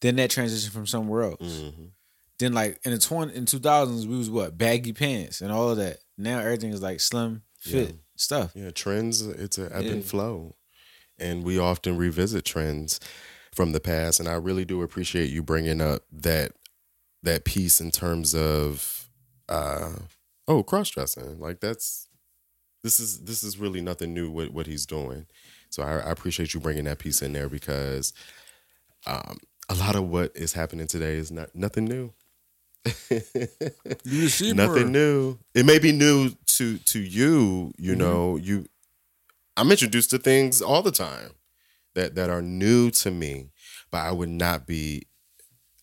[0.02, 1.42] Then that transitioned from somewhere else.
[1.42, 1.92] Mhm.
[2.38, 5.70] Then like in the twenty in two thousands, we was what baggy pants and all
[5.70, 6.00] of that.
[6.18, 7.96] Now everything is like slim fit Yeah.
[8.18, 8.52] stuff.
[8.56, 9.22] Yeah, trends.
[9.22, 10.56] It's an ebb and flow,
[11.18, 13.00] and we often revisit trends
[13.56, 14.20] from the past.
[14.20, 16.54] And I really do appreciate you bringing up that
[17.24, 19.10] that piece in terms of
[19.50, 19.94] uh
[20.48, 21.39] oh cross dressing.
[21.39, 22.08] Like that's
[22.84, 25.26] this is this is really nothing new with what he's doing.
[25.70, 28.13] So I, I appreciate you bringing that piece in there because
[29.08, 29.38] um,
[29.70, 32.13] a lot of what is happening today is not nothing new.
[34.54, 35.39] Nothing new.
[35.56, 37.74] It may be new to to you.
[37.78, 37.98] You Mm-hmm.
[38.00, 38.65] know, you.
[39.58, 41.32] I'm introduced to things all the time
[41.96, 43.50] that that are new to me,
[43.92, 45.08] but I would not be.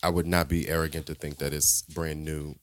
[0.04, 2.56] I would not be arrogant to think that it's brand new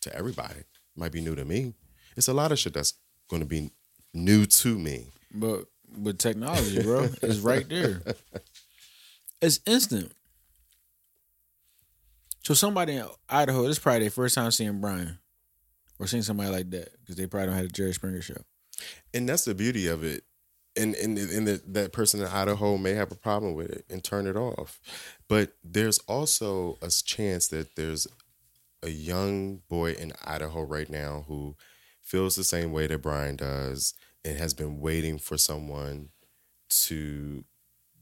[0.00, 0.60] to everybody.
[0.60, 0.66] It
[0.96, 1.74] might be new to me.
[2.16, 2.94] It's a lot of shit that's
[3.28, 3.70] going to be
[4.12, 5.06] new to me.
[5.32, 5.66] But
[5.96, 8.02] but technology, bro, is right there.
[9.40, 10.12] It's instant.
[12.42, 15.18] So somebody in Idaho, this is probably their first time seeing Bryan
[15.98, 18.36] or seeing somebody like that because they probably don't have a Jerry Springer show.
[19.14, 20.24] and that's the beauty of it
[20.76, 24.02] and and, and the, that person in idaho may have a problem with it and
[24.02, 24.80] turn it off.
[25.28, 28.06] But there's also a chance that there's
[28.82, 31.56] a young boy in idaho right now who
[32.02, 36.10] feels the same way that Bryan does and has been waiting for someone
[36.68, 37.44] to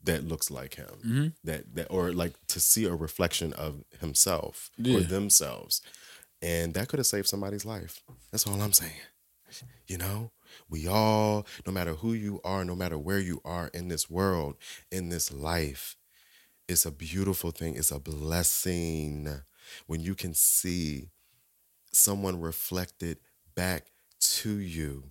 [0.04, 0.88] that looks like him.
[1.06, 1.26] Mm-hmm.
[1.44, 4.96] that that or like to see a reflection of himself Yeah.
[4.96, 5.80] or themselves.
[6.40, 8.02] And that could have saved somebody's life.
[8.32, 8.92] That's all i'm saying.
[9.86, 10.30] You know,
[10.68, 14.56] we all, no matter who you are, no matter where you are in this world,
[14.90, 15.96] in this life,
[16.68, 17.76] it's a beautiful thing.
[17.76, 19.28] It's a blessing
[19.86, 21.10] when you can see
[21.92, 23.18] someone reflected
[23.54, 23.86] back
[24.20, 25.04] to you.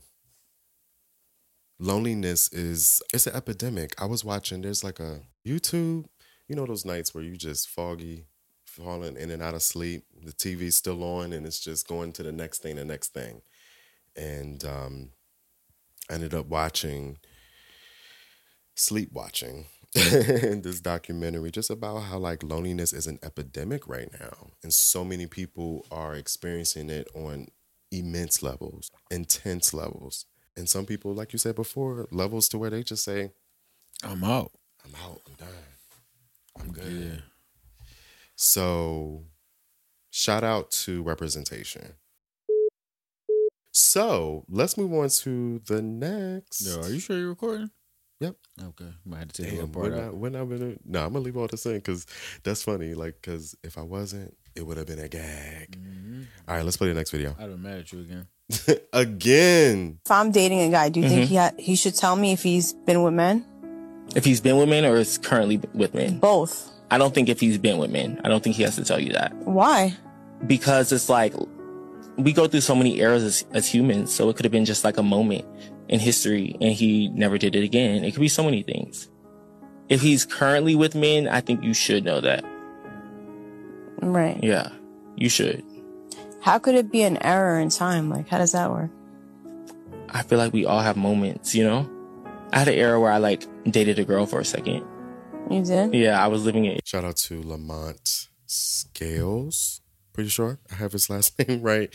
[1.79, 3.99] Loneliness is it's an epidemic.
[4.01, 6.05] I was watching there's like a YouTube,
[6.47, 8.25] you know those nights where you just foggy,
[8.65, 12.23] falling in and out of sleep, the TV's still on and it's just going to
[12.23, 13.41] the next thing, the next thing
[14.15, 15.09] and um,
[16.11, 17.17] I ended up watching
[18.75, 24.73] sleep watching this documentary just about how like loneliness is an epidemic right now and
[24.73, 27.47] so many people are experiencing it on
[27.91, 32.83] immense levels intense levels and some people like you said before levels to where they
[32.83, 33.31] just say
[34.03, 34.51] I'm out.
[34.85, 35.47] i'm out i'm done
[36.59, 37.85] i'm good Yeah.
[38.35, 39.25] so,
[40.09, 41.93] shout out to representation.
[43.71, 46.61] So, let's move on to the next.
[46.65, 47.71] Yo, are you sure you're recording?
[48.19, 48.35] Yep.
[48.63, 48.93] Okay.
[49.05, 50.13] Might have to take Damn, that part when, I, out.
[50.15, 52.05] when I'm gonna, no, I'm gonna leave all this in because
[52.43, 52.93] that's funny.
[52.93, 55.79] Like, because if I wasn't, it would have been a gag.
[55.81, 56.21] Mm-hmm.
[56.47, 57.35] All right, let's play the next video.
[57.39, 58.27] I'd have mad at you again.
[58.93, 62.33] Again, If I'm dating a guy, do you think he ha- he should tell me
[62.33, 63.45] if he's been with men?
[64.13, 66.19] If he's been with men or is currently with men?
[66.19, 66.69] Both.
[66.91, 68.99] I don't think if he's been with men, I don't think he has to tell
[68.99, 69.33] you that.
[69.45, 69.95] Why?
[70.45, 71.33] Because it's like,
[72.17, 74.83] we go through so many eras as, as humans, so it could have been just
[74.83, 75.45] like a moment
[75.89, 78.03] in history and he never did it again.
[78.03, 79.09] It could be so many things.
[79.89, 82.45] If he's currently with men, I think you should know that.
[84.01, 84.41] Right.
[84.41, 84.69] Yeah,
[85.15, 85.63] you should.
[86.41, 88.09] How could it be an error in time?
[88.09, 88.89] Like, how does that work?
[90.09, 91.89] I feel like we all have moments, you know?
[92.51, 94.85] I had an era where I like dated a girl for a second.
[95.49, 95.93] You did?
[95.93, 96.85] Yeah, I was living it.
[96.85, 99.80] Shout out to Lamont Scales.
[100.13, 101.93] Pretty sure I have his last name right.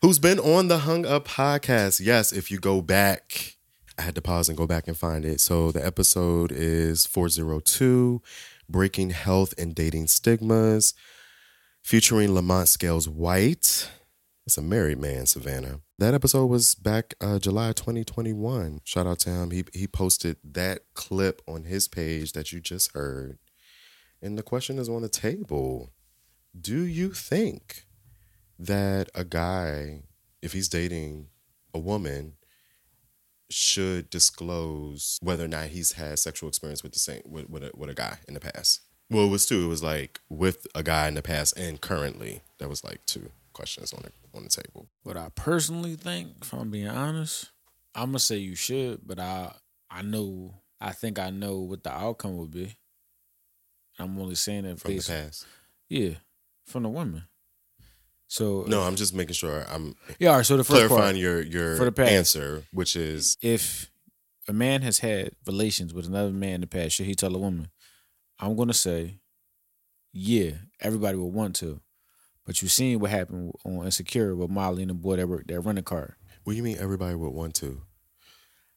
[0.00, 2.00] Who's been on the Hung Up podcast.
[2.04, 3.56] Yes, if you go back,
[3.98, 5.40] I had to pause and go back and find it.
[5.40, 8.22] So the episode is 402
[8.68, 10.94] Breaking Health and Dating Stigmas,
[11.82, 13.90] featuring Lamont Scales White.
[14.44, 15.80] It's a married man, Savannah.
[15.98, 18.80] That episode was back uh, July 2021.
[18.82, 19.52] Shout out to him.
[19.52, 23.38] He he posted that clip on his page that you just heard.
[24.20, 25.90] And the question is on the table.
[26.58, 27.86] Do you think
[28.58, 30.02] that a guy,
[30.42, 31.28] if he's dating
[31.74, 32.34] a woman,
[33.50, 37.70] should disclose whether or not he's had sexual experience with the same with, with, a,
[37.74, 38.80] with a guy in the past?
[39.10, 39.64] Well, it was two.
[39.64, 42.42] It was like with a guy in the past and currently.
[42.58, 44.88] That was like two questions on the on the table.
[45.02, 47.50] What I personally think, if I'm being honest,
[47.94, 49.52] I'm gonna say you should, but I
[49.90, 52.76] I know I think I know what the outcome would be.
[53.98, 55.46] I'm only saying that From the past.
[55.88, 56.14] Yeah,
[56.64, 57.24] from the women.
[58.28, 60.30] So No, I'm just making sure I'm yeah.
[60.30, 62.10] All right, so the first clarifying part, your your For the past.
[62.10, 63.90] answer, which is if
[64.48, 67.38] a man has had relations with another man in the past, should he tell a
[67.38, 67.68] woman?
[68.38, 69.20] I'm gonna say,
[70.12, 71.80] yeah, everybody would want to,
[72.46, 75.60] but you seen what happened on Insecure with Molly and the boy that worked that
[75.60, 76.16] rented car.
[76.44, 77.82] what do you mean everybody would want to?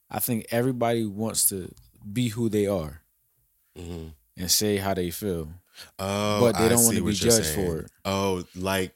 [0.10, 1.72] I think everybody wants to
[2.12, 3.02] be who they are
[3.78, 4.10] Mm-hmm.
[4.38, 5.50] And say how they feel.
[6.00, 7.68] Oh, But they don't wanna be judged saying.
[7.68, 7.92] for it.
[8.06, 8.94] Oh, like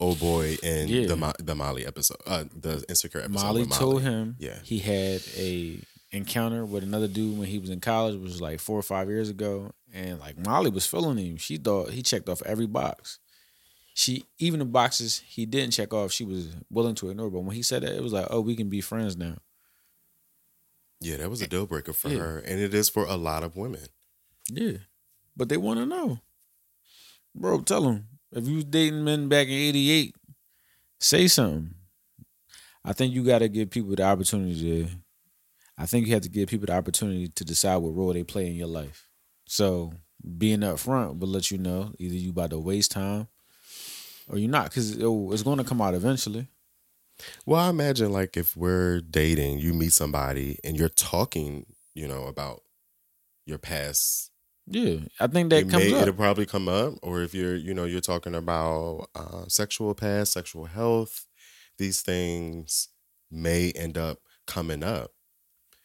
[0.00, 1.06] oh boy in Yeah.
[1.06, 3.42] the the Molly episode, uh, the insecure episode.
[3.42, 4.58] Molly with told him Yeah.
[4.62, 5.78] he had a
[6.12, 9.08] encounter with another dude when he was in college, which was like four or five
[9.08, 11.36] years ago, and like Molly was feeling him.
[11.36, 13.18] She thought he checked off every box.
[13.94, 17.30] She even the boxes he didn't check off, she was willing to ignore.
[17.30, 19.36] But when he said that, it was like, oh, we can be friends now.
[21.00, 22.18] Yeah, that was a deal breaker for Yeah.
[22.18, 23.86] her, and it is for a lot of women.
[24.52, 24.78] Yeah,
[25.36, 26.18] but they want to know,
[27.34, 27.60] bro.
[27.60, 30.14] Tell them if you was dating men back in '88,
[30.98, 31.74] say something.
[32.84, 34.88] I think you got to give people the opportunity to.
[35.78, 38.46] I think you have to give people the opportunity to decide what role they play
[38.48, 39.08] in your life.
[39.46, 39.94] So
[40.36, 43.28] being up front will let you know either you about to waste time
[44.28, 46.48] or you're not, because it's going to come out eventually.
[47.46, 52.24] Well, I imagine like if we're dating, you meet somebody and you're talking, you know,
[52.26, 52.62] about
[53.44, 54.29] your past.
[54.70, 56.02] Yeah, I think that it comes may, up.
[56.02, 60.32] It'll probably come up, or if you're, you know, you're talking about uh, sexual past,
[60.32, 61.26] sexual health,
[61.76, 62.88] these things
[63.30, 65.10] may end up coming up,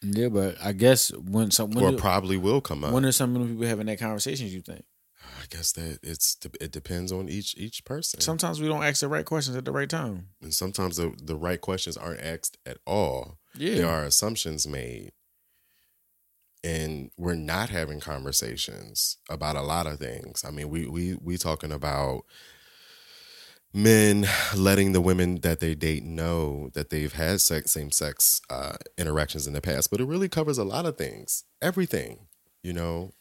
[0.01, 2.93] Yeah, but I guess when some when or do- probably will come up.
[2.93, 4.53] when are some of the people having that conversations?
[4.53, 4.85] You think?
[5.41, 8.21] I guess that it's it depends on each each person.
[8.21, 10.27] Sometimes we don't ask the right questions at the right time.
[10.41, 13.39] and sometimes the, the right questions aren't asked at all.
[13.57, 13.75] Yeah.
[13.75, 15.11] There are assumptions made.
[16.65, 20.43] And we're not having conversations about a lot of things.
[20.43, 22.25] I mean, we we we talking about
[23.71, 28.77] men letting the women that they date know that they've had sex, same sex uh,
[28.97, 32.27] interactions in the past, but it really covers a lot of things, everything.
[32.63, 33.13] You know,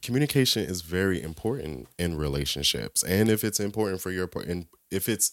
[0.00, 5.08] communication is very important in relationships, and if it's important for your part, and if
[5.08, 5.30] it's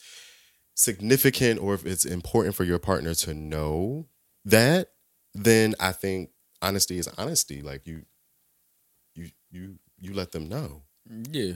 [0.74, 4.08] significant or if it's important for your partner to know
[4.44, 4.90] that,
[5.34, 6.32] then I think
[6.62, 7.62] honesty is honesty.
[7.62, 8.04] Like you,
[9.16, 10.84] you, you, you let them know.
[11.32, 11.54] Yeah.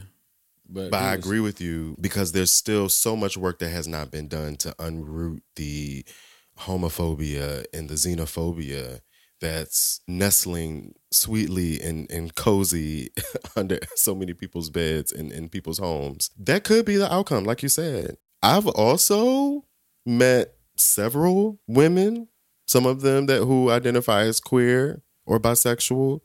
[0.69, 3.87] But, But I was- agree with you because there's still so much work that has
[3.87, 6.05] not been done to unroot the
[6.59, 8.99] homophobia and the xenophobia
[9.41, 13.09] that's nestling sweetly and, and cozy
[13.55, 16.29] under so many people's beds and in people's homes.
[16.37, 18.17] That could be the outcome, like you said.
[18.43, 19.65] I've also
[20.05, 22.27] met several women,
[22.69, 26.21] some of them that who identify as queer or bisexual,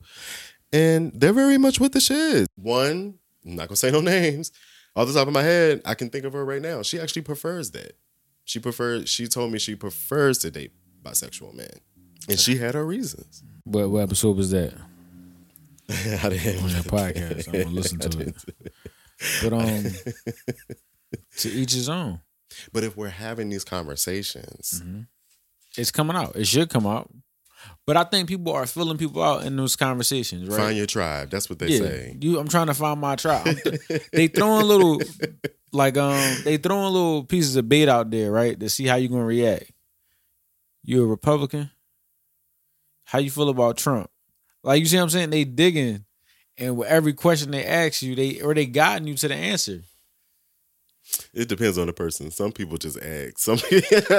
[0.75, 2.49] and they're very much with the shit.
[2.57, 3.15] One,
[3.47, 4.53] I'm not gonna say no names.
[4.95, 6.83] Off the top of my head, I can think of her right now.
[6.83, 7.97] She actually prefers that.
[8.45, 9.09] She prefers.
[9.09, 10.73] She told me she prefers to date
[11.03, 11.81] bisexual men,
[12.29, 13.43] and she had her reasons.
[13.65, 14.75] What, what episode was that?
[15.89, 17.49] I didn't On that podcast.
[17.49, 18.35] I'm gonna listen to it.
[19.43, 19.85] But um,
[21.39, 22.21] to each his own.
[22.71, 24.83] But if we're having these conversations,
[25.77, 26.37] It's coming out.
[26.37, 27.11] It should come out.
[27.87, 30.57] But I think people are filling people out in those conversations, right?
[30.57, 31.31] find your tribe.
[31.31, 32.17] That's what they say.
[32.21, 33.45] You, I'm trying to find my tribe.
[33.63, 35.03] Th- they throwing little,
[35.73, 39.11] like um, they throwing little pieces of bait out there, right, to see how you're
[39.11, 39.71] gonna react.
[40.83, 41.71] You a Republican?
[43.05, 44.09] How you feel about Trump?
[44.63, 45.31] Like you see what I'm saying?
[45.31, 46.07] They digging,
[46.57, 49.83] and with every question they ask you, they or they guiding you to the answer.
[51.33, 52.31] It depends on the person.
[52.31, 53.39] Some people just act.
[53.39, 53.59] Some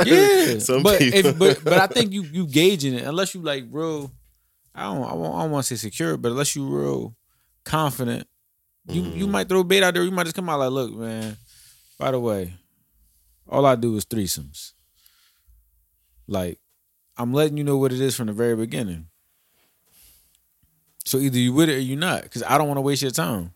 [0.06, 1.20] Yeah, Some but people.
[1.20, 4.12] if, but but I think you you gauging it unless you like real.
[4.74, 7.16] I don't I don't, I don't want to say secure, but unless you real
[7.64, 8.28] confident,
[8.88, 9.32] you you mm-hmm.
[9.32, 10.04] might throw bait out there.
[10.04, 11.38] You might just come out like, look, man.
[11.98, 12.54] By the way,
[13.48, 14.74] all I do is threesomes.
[16.28, 16.60] Like,
[17.18, 19.08] I'm letting you know what it is from the very beginning.
[21.06, 23.12] So either you with it or you not, because I don't want to waste your
[23.12, 23.54] time.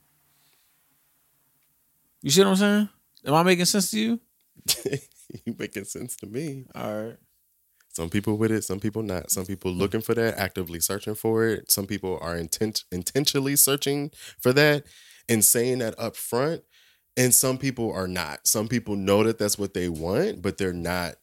[2.22, 2.90] You see what I'm saying?
[3.26, 4.20] Am I making sense to you?
[5.46, 6.66] you making sense to me.
[6.76, 7.18] All right.
[7.92, 9.32] Some people with it, some people not.
[9.32, 11.72] Some people looking for that, actively searching for it.
[11.72, 14.86] Some people are intent intentionally searching for that
[15.28, 16.64] and saying that up front.
[17.18, 18.48] And some people are not.
[18.48, 21.16] Some people know that that's what they want, but they're not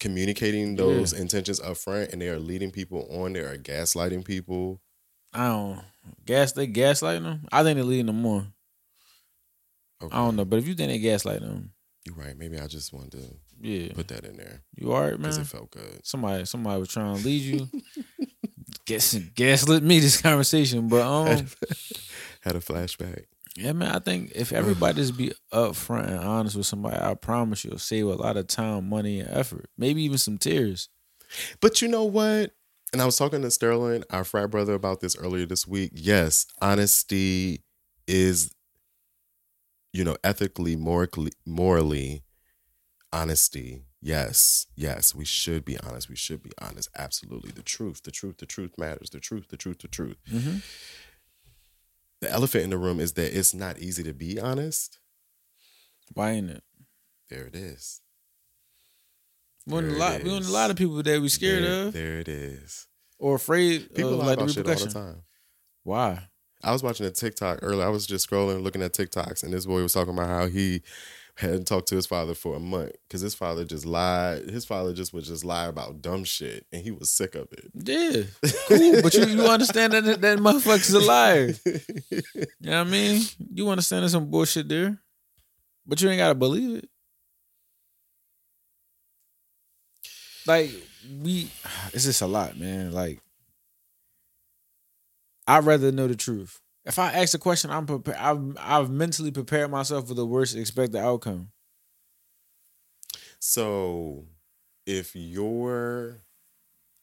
[0.00, 3.34] communicating those intentions up front and they are leading people on.
[3.34, 4.80] They are gaslighting people.
[5.32, 5.82] I don't
[6.24, 6.52] gas.
[6.52, 7.46] They gaslighting them.
[7.52, 8.46] I think they're leading them more.
[10.02, 10.14] Okay.
[10.14, 11.72] I don't know, but if you didn't gaslight them,
[12.04, 12.36] You're right.
[12.36, 13.24] Maybe I just wanted to
[13.60, 15.18] yeah, put that in there you all right, man.
[15.30, 16.00] because it felt good.
[16.04, 17.68] Somebody, somebody was trying to lead you.
[18.86, 21.26] Guess gaslit me this conversation, but um,
[22.42, 23.24] Had a flashback.
[23.56, 23.90] yeah, man.
[23.94, 28.06] I think if everybody just be upfront and honest with somebody, I promise you'll save
[28.06, 29.68] a lot of time, money, and effort.
[29.76, 30.88] Maybe even some tears.
[31.60, 32.52] But you know what?
[32.92, 35.90] And I was talking to Sterling, our frat brother, about this earlier this week.
[35.94, 37.64] Yes, honesty
[38.06, 38.52] is,
[39.96, 42.22] you know, ethically, morally, morally,
[43.12, 43.82] honesty.
[44.02, 46.08] Yes, yes, we should be honest.
[46.08, 46.88] We should be honest.
[46.96, 49.10] Absolutely, the truth, the truth, the truth matters.
[49.10, 50.16] The truth, the truth, the truth.
[50.30, 50.62] Mhm.
[52.20, 54.98] The elephant in the room is that it's not easy to be honest.
[56.12, 56.62] Why ain't it?
[57.30, 58.00] There it is.
[59.66, 60.22] We want a lot.
[60.22, 62.86] We want a lot of people that we scared there, of There it is.
[63.18, 65.22] or afraid People of lie like about shit all the time.
[65.82, 66.28] Why?
[66.66, 67.86] I was watching a TikTok earlier.
[67.86, 70.82] I was just scrolling, looking at TikToks, and this boy was talking about how he
[71.36, 74.50] hadn't talked to his father for a month because his father just lied.
[74.50, 77.70] His father just would just lie about dumb shit, and he was sick of it.
[77.72, 78.22] Yeah,
[78.66, 79.00] cool.
[79.00, 81.54] but you, you understand that that, motherfucker's a liar.
[82.60, 83.22] You know what I mean?
[83.52, 84.98] You understand there's some bullshit there,
[85.86, 86.88] but you ain't gotta believe it.
[90.46, 90.70] Like
[91.22, 91.48] we,
[91.92, 92.90] it's just a lot, man.
[92.92, 93.20] Like
[95.46, 96.60] I'd rather know the truth.
[96.84, 98.18] If I ask a question, I'm prepared.
[98.18, 101.48] I've I've mentally prepared myself for the worst expected outcome.
[103.38, 104.24] So,
[104.86, 106.18] if you're,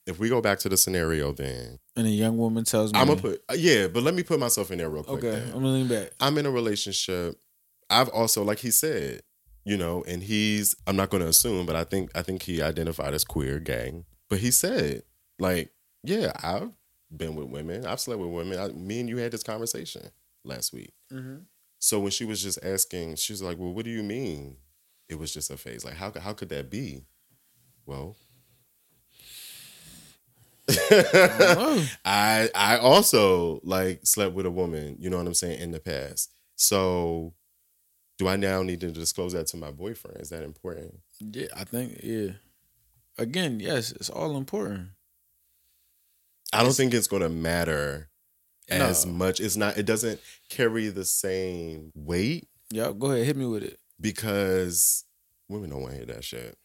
[0.08, 3.08] if we go back to the scenario, then And a young woman tells me, I'm
[3.08, 5.24] gonna put uh, yeah, but let me put myself in there real quick.
[5.24, 5.48] okay, then.
[5.48, 6.12] I'm gonna lean back.
[6.20, 7.40] I'm in a relationship.
[7.90, 9.22] I've also, like he said,
[9.66, 13.14] you know, and he's I'm not gonna assume, but I think I think he identified
[13.14, 14.06] as queer, gang.
[14.30, 15.04] But he said,
[15.40, 15.72] like,
[16.04, 16.72] yeah, I've
[17.16, 17.86] been with women.
[17.86, 18.60] I've slept with women.
[18.60, 20.10] I, me and you had this conversation
[20.44, 20.94] last week.
[21.12, 21.38] Mm-hmm.
[21.80, 24.58] So when she was just asking, she was like, "Well, what do you mean?
[25.10, 25.84] It was just a phase.
[25.86, 27.06] Like, how could- how could that be?"
[27.86, 28.16] Well,
[30.70, 35.80] I I also like slept with a woman, you know what I'm saying, in the
[35.80, 36.32] past.
[36.56, 37.34] So
[38.18, 40.22] do I now need to disclose that to my boyfriend?
[40.22, 41.00] Is that important?
[41.20, 42.32] Yeah, I think yeah.
[43.18, 44.90] Again, yes, it's all important.
[46.54, 48.10] I don't think it's gonna matter
[48.70, 49.12] as No.
[49.12, 49.40] much.
[49.40, 53.78] It's not it doesn't carry the same weight Y'all go ahead, hit me with it.
[54.00, 55.04] because
[55.50, 56.58] women don't want to hear that shit.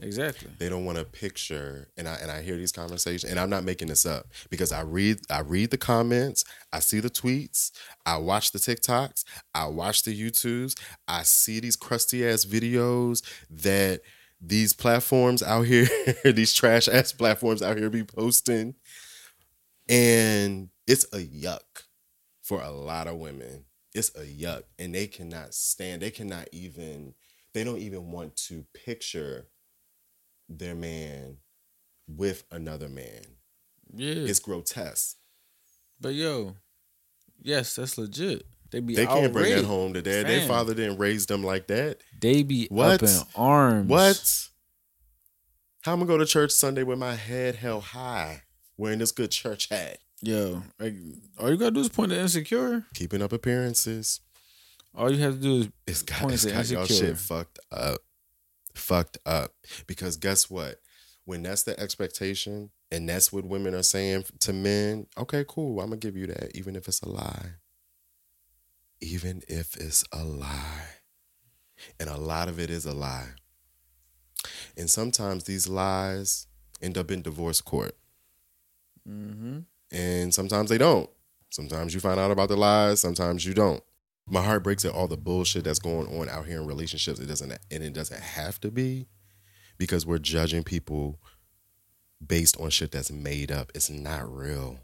[0.00, 0.48] Exactly.
[0.60, 3.64] They don't want a picture, and I and I hear these conversations, and I'm not
[3.64, 7.72] making this up because I read I read the comments, I see the tweets,
[8.06, 9.24] I watch the TikToks,
[9.56, 10.78] I watch the YouTubes,
[11.08, 14.02] I see these crusty ass videos that
[14.40, 15.88] these platforms out here,
[16.24, 18.76] these trash ass platforms out here be posting,
[19.88, 21.84] and it's a yuck
[22.42, 23.64] for a lot of women.
[23.94, 26.02] It's a yuck, and they cannot stand.
[26.02, 27.14] They cannot even.
[27.54, 29.48] They don't even want to picture
[30.48, 31.38] their man
[32.06, 33.22] with another man.
[33.92, 34.14] Yeah.
[34.14, 35.16] It's grotesque.
[36.00, 36.56] but yo,
[37.42, 38.44] yes, that's legit.
[38.70, 40.26] They be They can't bring that home to dad.
[40.26, 42.00] Their father didn't raise them like that.
[42.20, 43.02] They be What?
[43.02, 43.88] up in arms.
[43.88, 44.48] What?
[45.82, 48.42] How am I gonna go to church Sunday with my head held high,
[48.78, 50.94] wearing this good church hat, Yo, like,
[51.38, 52.84] all you gotta do is point to insecure.
[52.94, 54.20] keeping up appearances?
[54.94, 57.06] All you have to do is It's got, Point it's to got y'all insecure.
[57.08, 58.00] shit fucked up.
[58.74, 59.52] Fucked up.
[59.86, 60.80] Because guess what?
[61.24, 65.80] When that's the expectation and that's what women are saying to men, okay, cool.
[65.80, 67.50] I'm gonna give you that, even if it's a lie.
[69.00, 70.86] Even if it's a lie.
[72.00, 73.28] And a lot of it is a lie.
[74.76, 76.46] And sometimes these lies
[76.82, 77.94] end up in divorce court.
[79.08, 79.58] Mm-hmm.
[79.90, 81.08] And sometimes they don't.
[81.50, 83.82] Sometimes you find out about the lies, sometimes you don't.
[84.26, 87.18] My heart breaks at all the bullshit that's going on out here in relationships.
[87.18, 89.06] It doesn't and it doesn't have to be
[89.78, 91.18] because we're judging people
[92.24, 93.72] based on shit that's made up.
[93.74, 94.80] It's not real.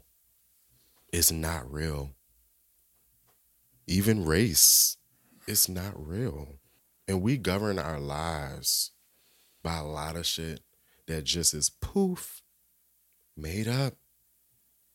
[1.13, 2.11] It's not real.
[3.87, 4.97] Even race
[5.47, 6.47] is not real.
[7.07, 8.91] And we govern our lives
[9.61, 10.61] by a lot of shit
[11.07, 12.41] that just is poof,
[13.37, 13.93] made up,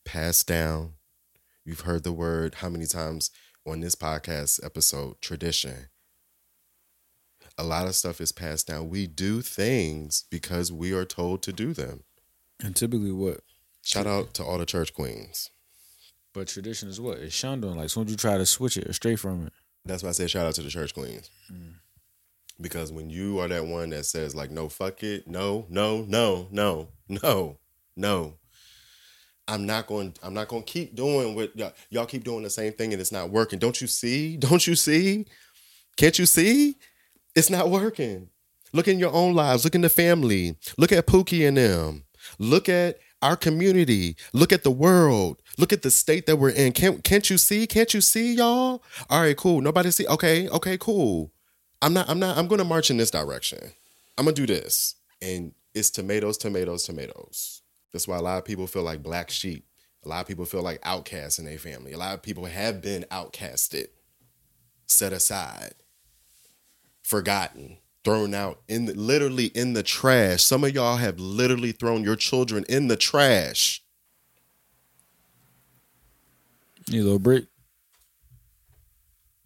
[0.04, 0.94] passed down.
[1.64, 3.30] You've heard the word how many times
[3.66, 5.88] on this podcast episode tradition.
[7.58, 8.88] A lot of stuff is passed down.
[8.88, 12.04] We do things because we are told to do them.
[12.62, 13.40] And typically, what?
[13.82, 15.50] Shout out to all the church queens.
[16.32, 17.18] But tradition is what?
[17.18, 17.76] It's shunned on.
[17.76, 19.52] Like, soon as you try to switch it or stray from it.
[19.84, 21.30] That's why I say shout out to the church queens.
[21.52, 21.74] Mm.
[22.60, 26.48] Because when you are that one that says like no fuck it, no, no, no,
[26.50, 27.58] no, no,
[27.96, 28.34] no.
[29.50, 32.50] I'm not going I'm not going to keep doing what y'all, y'all keep doing the
[32.50, 33.58] same thing and it's not working.
[33.58, 34.36] Don't you see?
[34.36, 35.26] Don't you see?
[35.96, 36.76] Can't you see?
[37.34, 38.28] It's not working.
[38.72, 39.64] Look in your own lives.
[39.64, 40.56] Look in the family.
[40.78, 42.04] Look at Pookie and them.
[42.38, 44.16] Look at our community.
[44.32, 45.42] Look at the world.
[45.58, 46.72] Look at the state that we're in.
[46.72, 47.66] Can't can't you see?
[47.66, 48.82] Can't you see, y'all?
[49.10, 49.60] All right, cool.
[49.60, 50.06] Nobody see.
[50.06, 51.32] Okay, okay, cool.
[51.82, 52.08] I'm not.
[52.08, 52.38] I'm not.
[52.38, 53.72] I'm gonna march in this direction.
[54.16, 57.59] I'm gonna do this, and it's tomatoes, tomatoes, tomatoes.
[57.92, 59.66] That's why a lot of people feel like black sheep.
[60.04, 61.92] A lot of people feel like outcasts in their family.
[61.92, 63.88] A lot of people have been outcasted,
[64.86, 65.74] set aside,
[67.02, 70.42] forgotten, thrown out in the, literally in the trash.
[70.42, 73.82] Some of y'all have literally thrown your children in the trash.
[76.88, 77.46] Need a little break?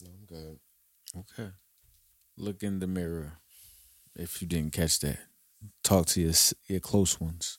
[0.05, 0.59] I'm good.
[1.16, 1.51] Okay.
[2.36, 3.38] Look in the mirror.
[4.16, 5.18] If you didn't catch that,
[5.82, 6.32] talk to your
[6.68, 7.59] your close ones.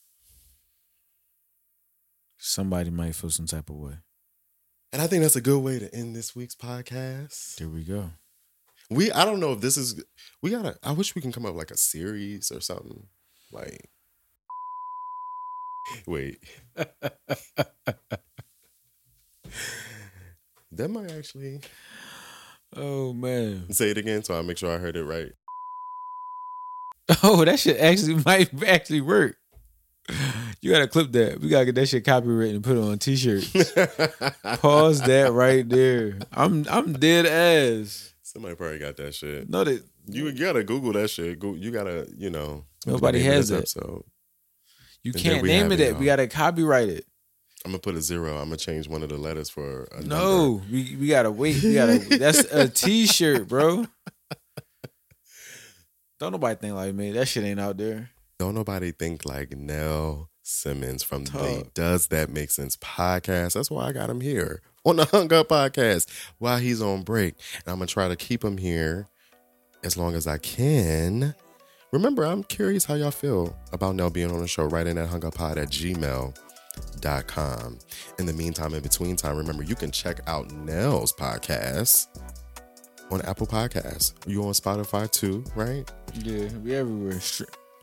[2.37, 3.93] Somebody might feel some type of way.
[4.93, 7.55] And I think that's a good way to end this week's podcast.
[7.55, 8.11] There we go.
[8.89, 10.03] We I don't know if this is
[10.41, 13.07] we gotta I wish we can come up with like a series or something.
[13.51, 13.89] Like
[16.07, 16.43] wait.
[20.71, 21.61] that might actually
[22.75, 23.71] Oh man.
[23.71, 25.31] say it again so I make sure I heard it right.
[27.23, 29.37] Oh, that shit actually might actually work.
[30.65, 31.39] You gotta clip that.
[31.39, 33.51] We gotta get that shit copywritten and put it on t-shirts.
[34.61, 36.17] Pause that right there.
[36.31, 38.15] I'm I'm dead ass.
[38.23, 39.47] Somebody probably got that shit.
[39.47, 41.37] No, that You gotta Google that shit.
[41.37, 42.65] Go, you gotta, you know.
[42.87, 43.57] Nobody has that.
[43.57, 44.05] episode.
[45.03, 45.99] you And can't name it it, that.
[45.99, 47.05] We gotta copyright it.
[47.63, 48.31] I'm gonna put a zero.
[48.37, 50.15] I'm gonna change one of the letters for a number.
[50.15, 51.61] No, we we gotta wait.
[51.61, 51.99] We gotta.
[52.17, 53.85] that's a T-shirt, bro.
[56.19, 57.11] Don't nobody think like me.
[57.11, 58.09] That shit ain't out there.
[58.39, 63.53] Don't nobody think like Nell Simmons from the Does That Make Sense podcast.
[63.53, 67.33] That's why I got him here on the Hung Up podcast while he's on break.
[67.65, 69.07] And I'm gonna try to keep him here
[69.83, 71.33] as long as I can.
[71.91, 74.65] Remember, I'm curious how y'all feel about Nell being on the show.
[74.65, 77.79] Write in at hunguppod at gmail.com.
[78.19, 82.19] In the meantime, in between time, remember you can check out Nell's podcast
[83.09, 84.13] on Apple Podcasts.
[84.27, 85.91] You on Spotify too, right?
[86.13, 87.19] Yeah, we everywhere.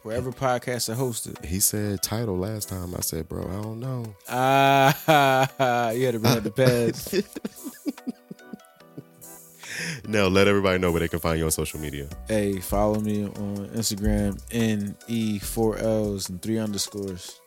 [0.03, 1.45] Wherever podcasts are hosted.
[1.45, 2.93] He said title last time.
[2.97, 4.15] I said, bro, I don't know.
[4.29, 7.15] Ah, you had to bring up the past.
[10.09, 12.09] now let everybody know where they can find you on social media.
[12.29, 17.41] hey, follow me on Instagram, N E four L's and three underscores.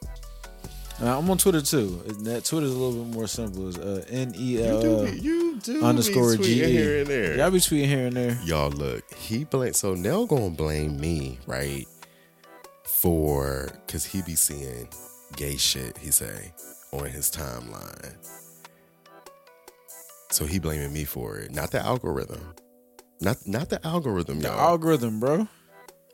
[1.01, 2.01] Uh, I'm on Twitter too.
[2.23, 3.67] That Twitter's a little bit more simple.
[3.67, 6.71] It's uh, N E L L you do underscore G E.
[6.71, 7.35] here and there.
[7.37, 8.39] Y'all be tweeting here and there.
[8.45, 11.85] Y'all look, he blame so Nell gonna blame me, right?
[13.01, 14.87] For cause he be seeing
[15.35, 16.53] gay shit, he say,
[16.91, 18.15] on his timeline.
[20.31, 21.51] So he blaming me for it.
[21.51, 22.53] Not the algorithm.
[23.21, 24.59] Not not the algorithm, The y'all.
[24.59, 25.47] algorithm, bro.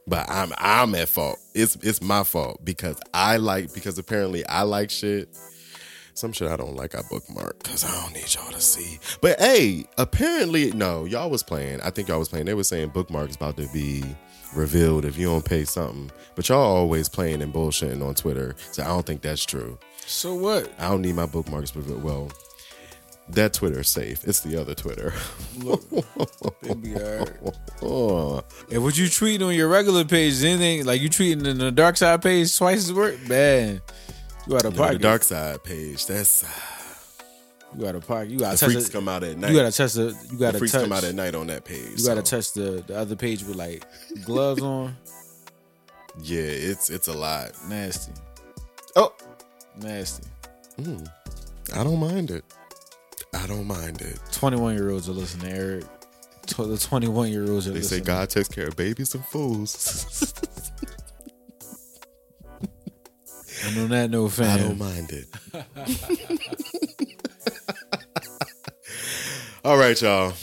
[0.08, 1.38] but I'm I'm at fault.
[1.54, 5.30] It's it's my fault because I like because apparently I like shit.
[6.14, 9.00] Some shit I don't like I bookmark because I don't need y'all to see.
[9.22, 11.80] But hey, apparently no, y'all was playing.
[11.82, 12.46] I think y'all was playing.
[12.48, 14.04] They were saying bookmarks about to be
[14.54, 16.12] revealed if you don't pay something.
[16.36, 18.56] But y'all always playing and bullshitting on Twitter.
[18.72, 19.78] So I don't think that's true.
[20.06, 20.72] So what?
[20.80, 22.04] I don't need my bookmarks revealed.
[22.04, 22.32] Well,
[23.30, 24.24] that Twitter's safe.
[24.28, 25.14] It's the other Twitter.
[25.60, 25.90] Look,
[26.82, 27.30] be right.
[27.82, 28.44] oh.
[28.70, 31.72] If what you tweeting on your regular page is anything like you tweeting in the
[31.72, 33.82] dark side page twice as work, man.
[34.48, 36.06] You got a Yo, the dark side page.
[36.08, 36.44] That's
[37.76, 38.30] You got a pocket.
[38.30, 39.52] You got the to touch freaks the, come out at night.
[39.52, 40.16] You got to touch the.
[40.32, 40.82] You got the to freaks touch.
[40.84, 42.00] come out at night on that page.
[42.00, 43.84] You got to touch the the other page with like
[44.26, 44.96] gloves on.
[46.22, 47.52] Yeah, it's it's a lot.
[47.70, 48.12] Nasty,
[48.98, 49.14] Oh,
[49.78, 50.24] nasty.
[50.78, 51.08] mm,
[51.74, 52.44] I don't mind it.
[53.34, 54.20] I don't mind it.
[54.34, 55.86] Twenty one year olds are listening, Eric.
[56.48, 58.02] Tw- the twenty one year olds are They say.
[58.02, 60.34] God takes care of babies and fools.
[63.64, 65.28] And on that note, I don't mind it.
[69.64, 70.34] All right, y'all.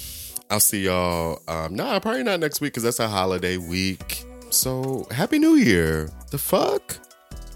[0.51, 1.43] I'll see y'all.
[1.49, 4.25] Um, nah, probably not next week because that's a holiday week.
[4.51, 6.11] So happy New Year.
[6.31, 6.97] The fuck?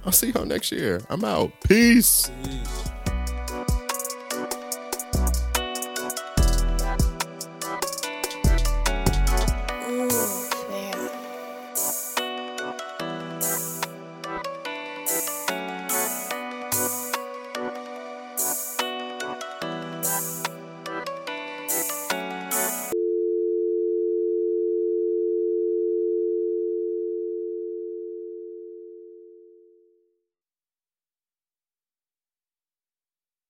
[0.04, 1.00] I'll see y'all next year.
[1.08, 1.52] I'm out.
[1.62, 2.30] Peace.
[2.42, 2.81] Peace.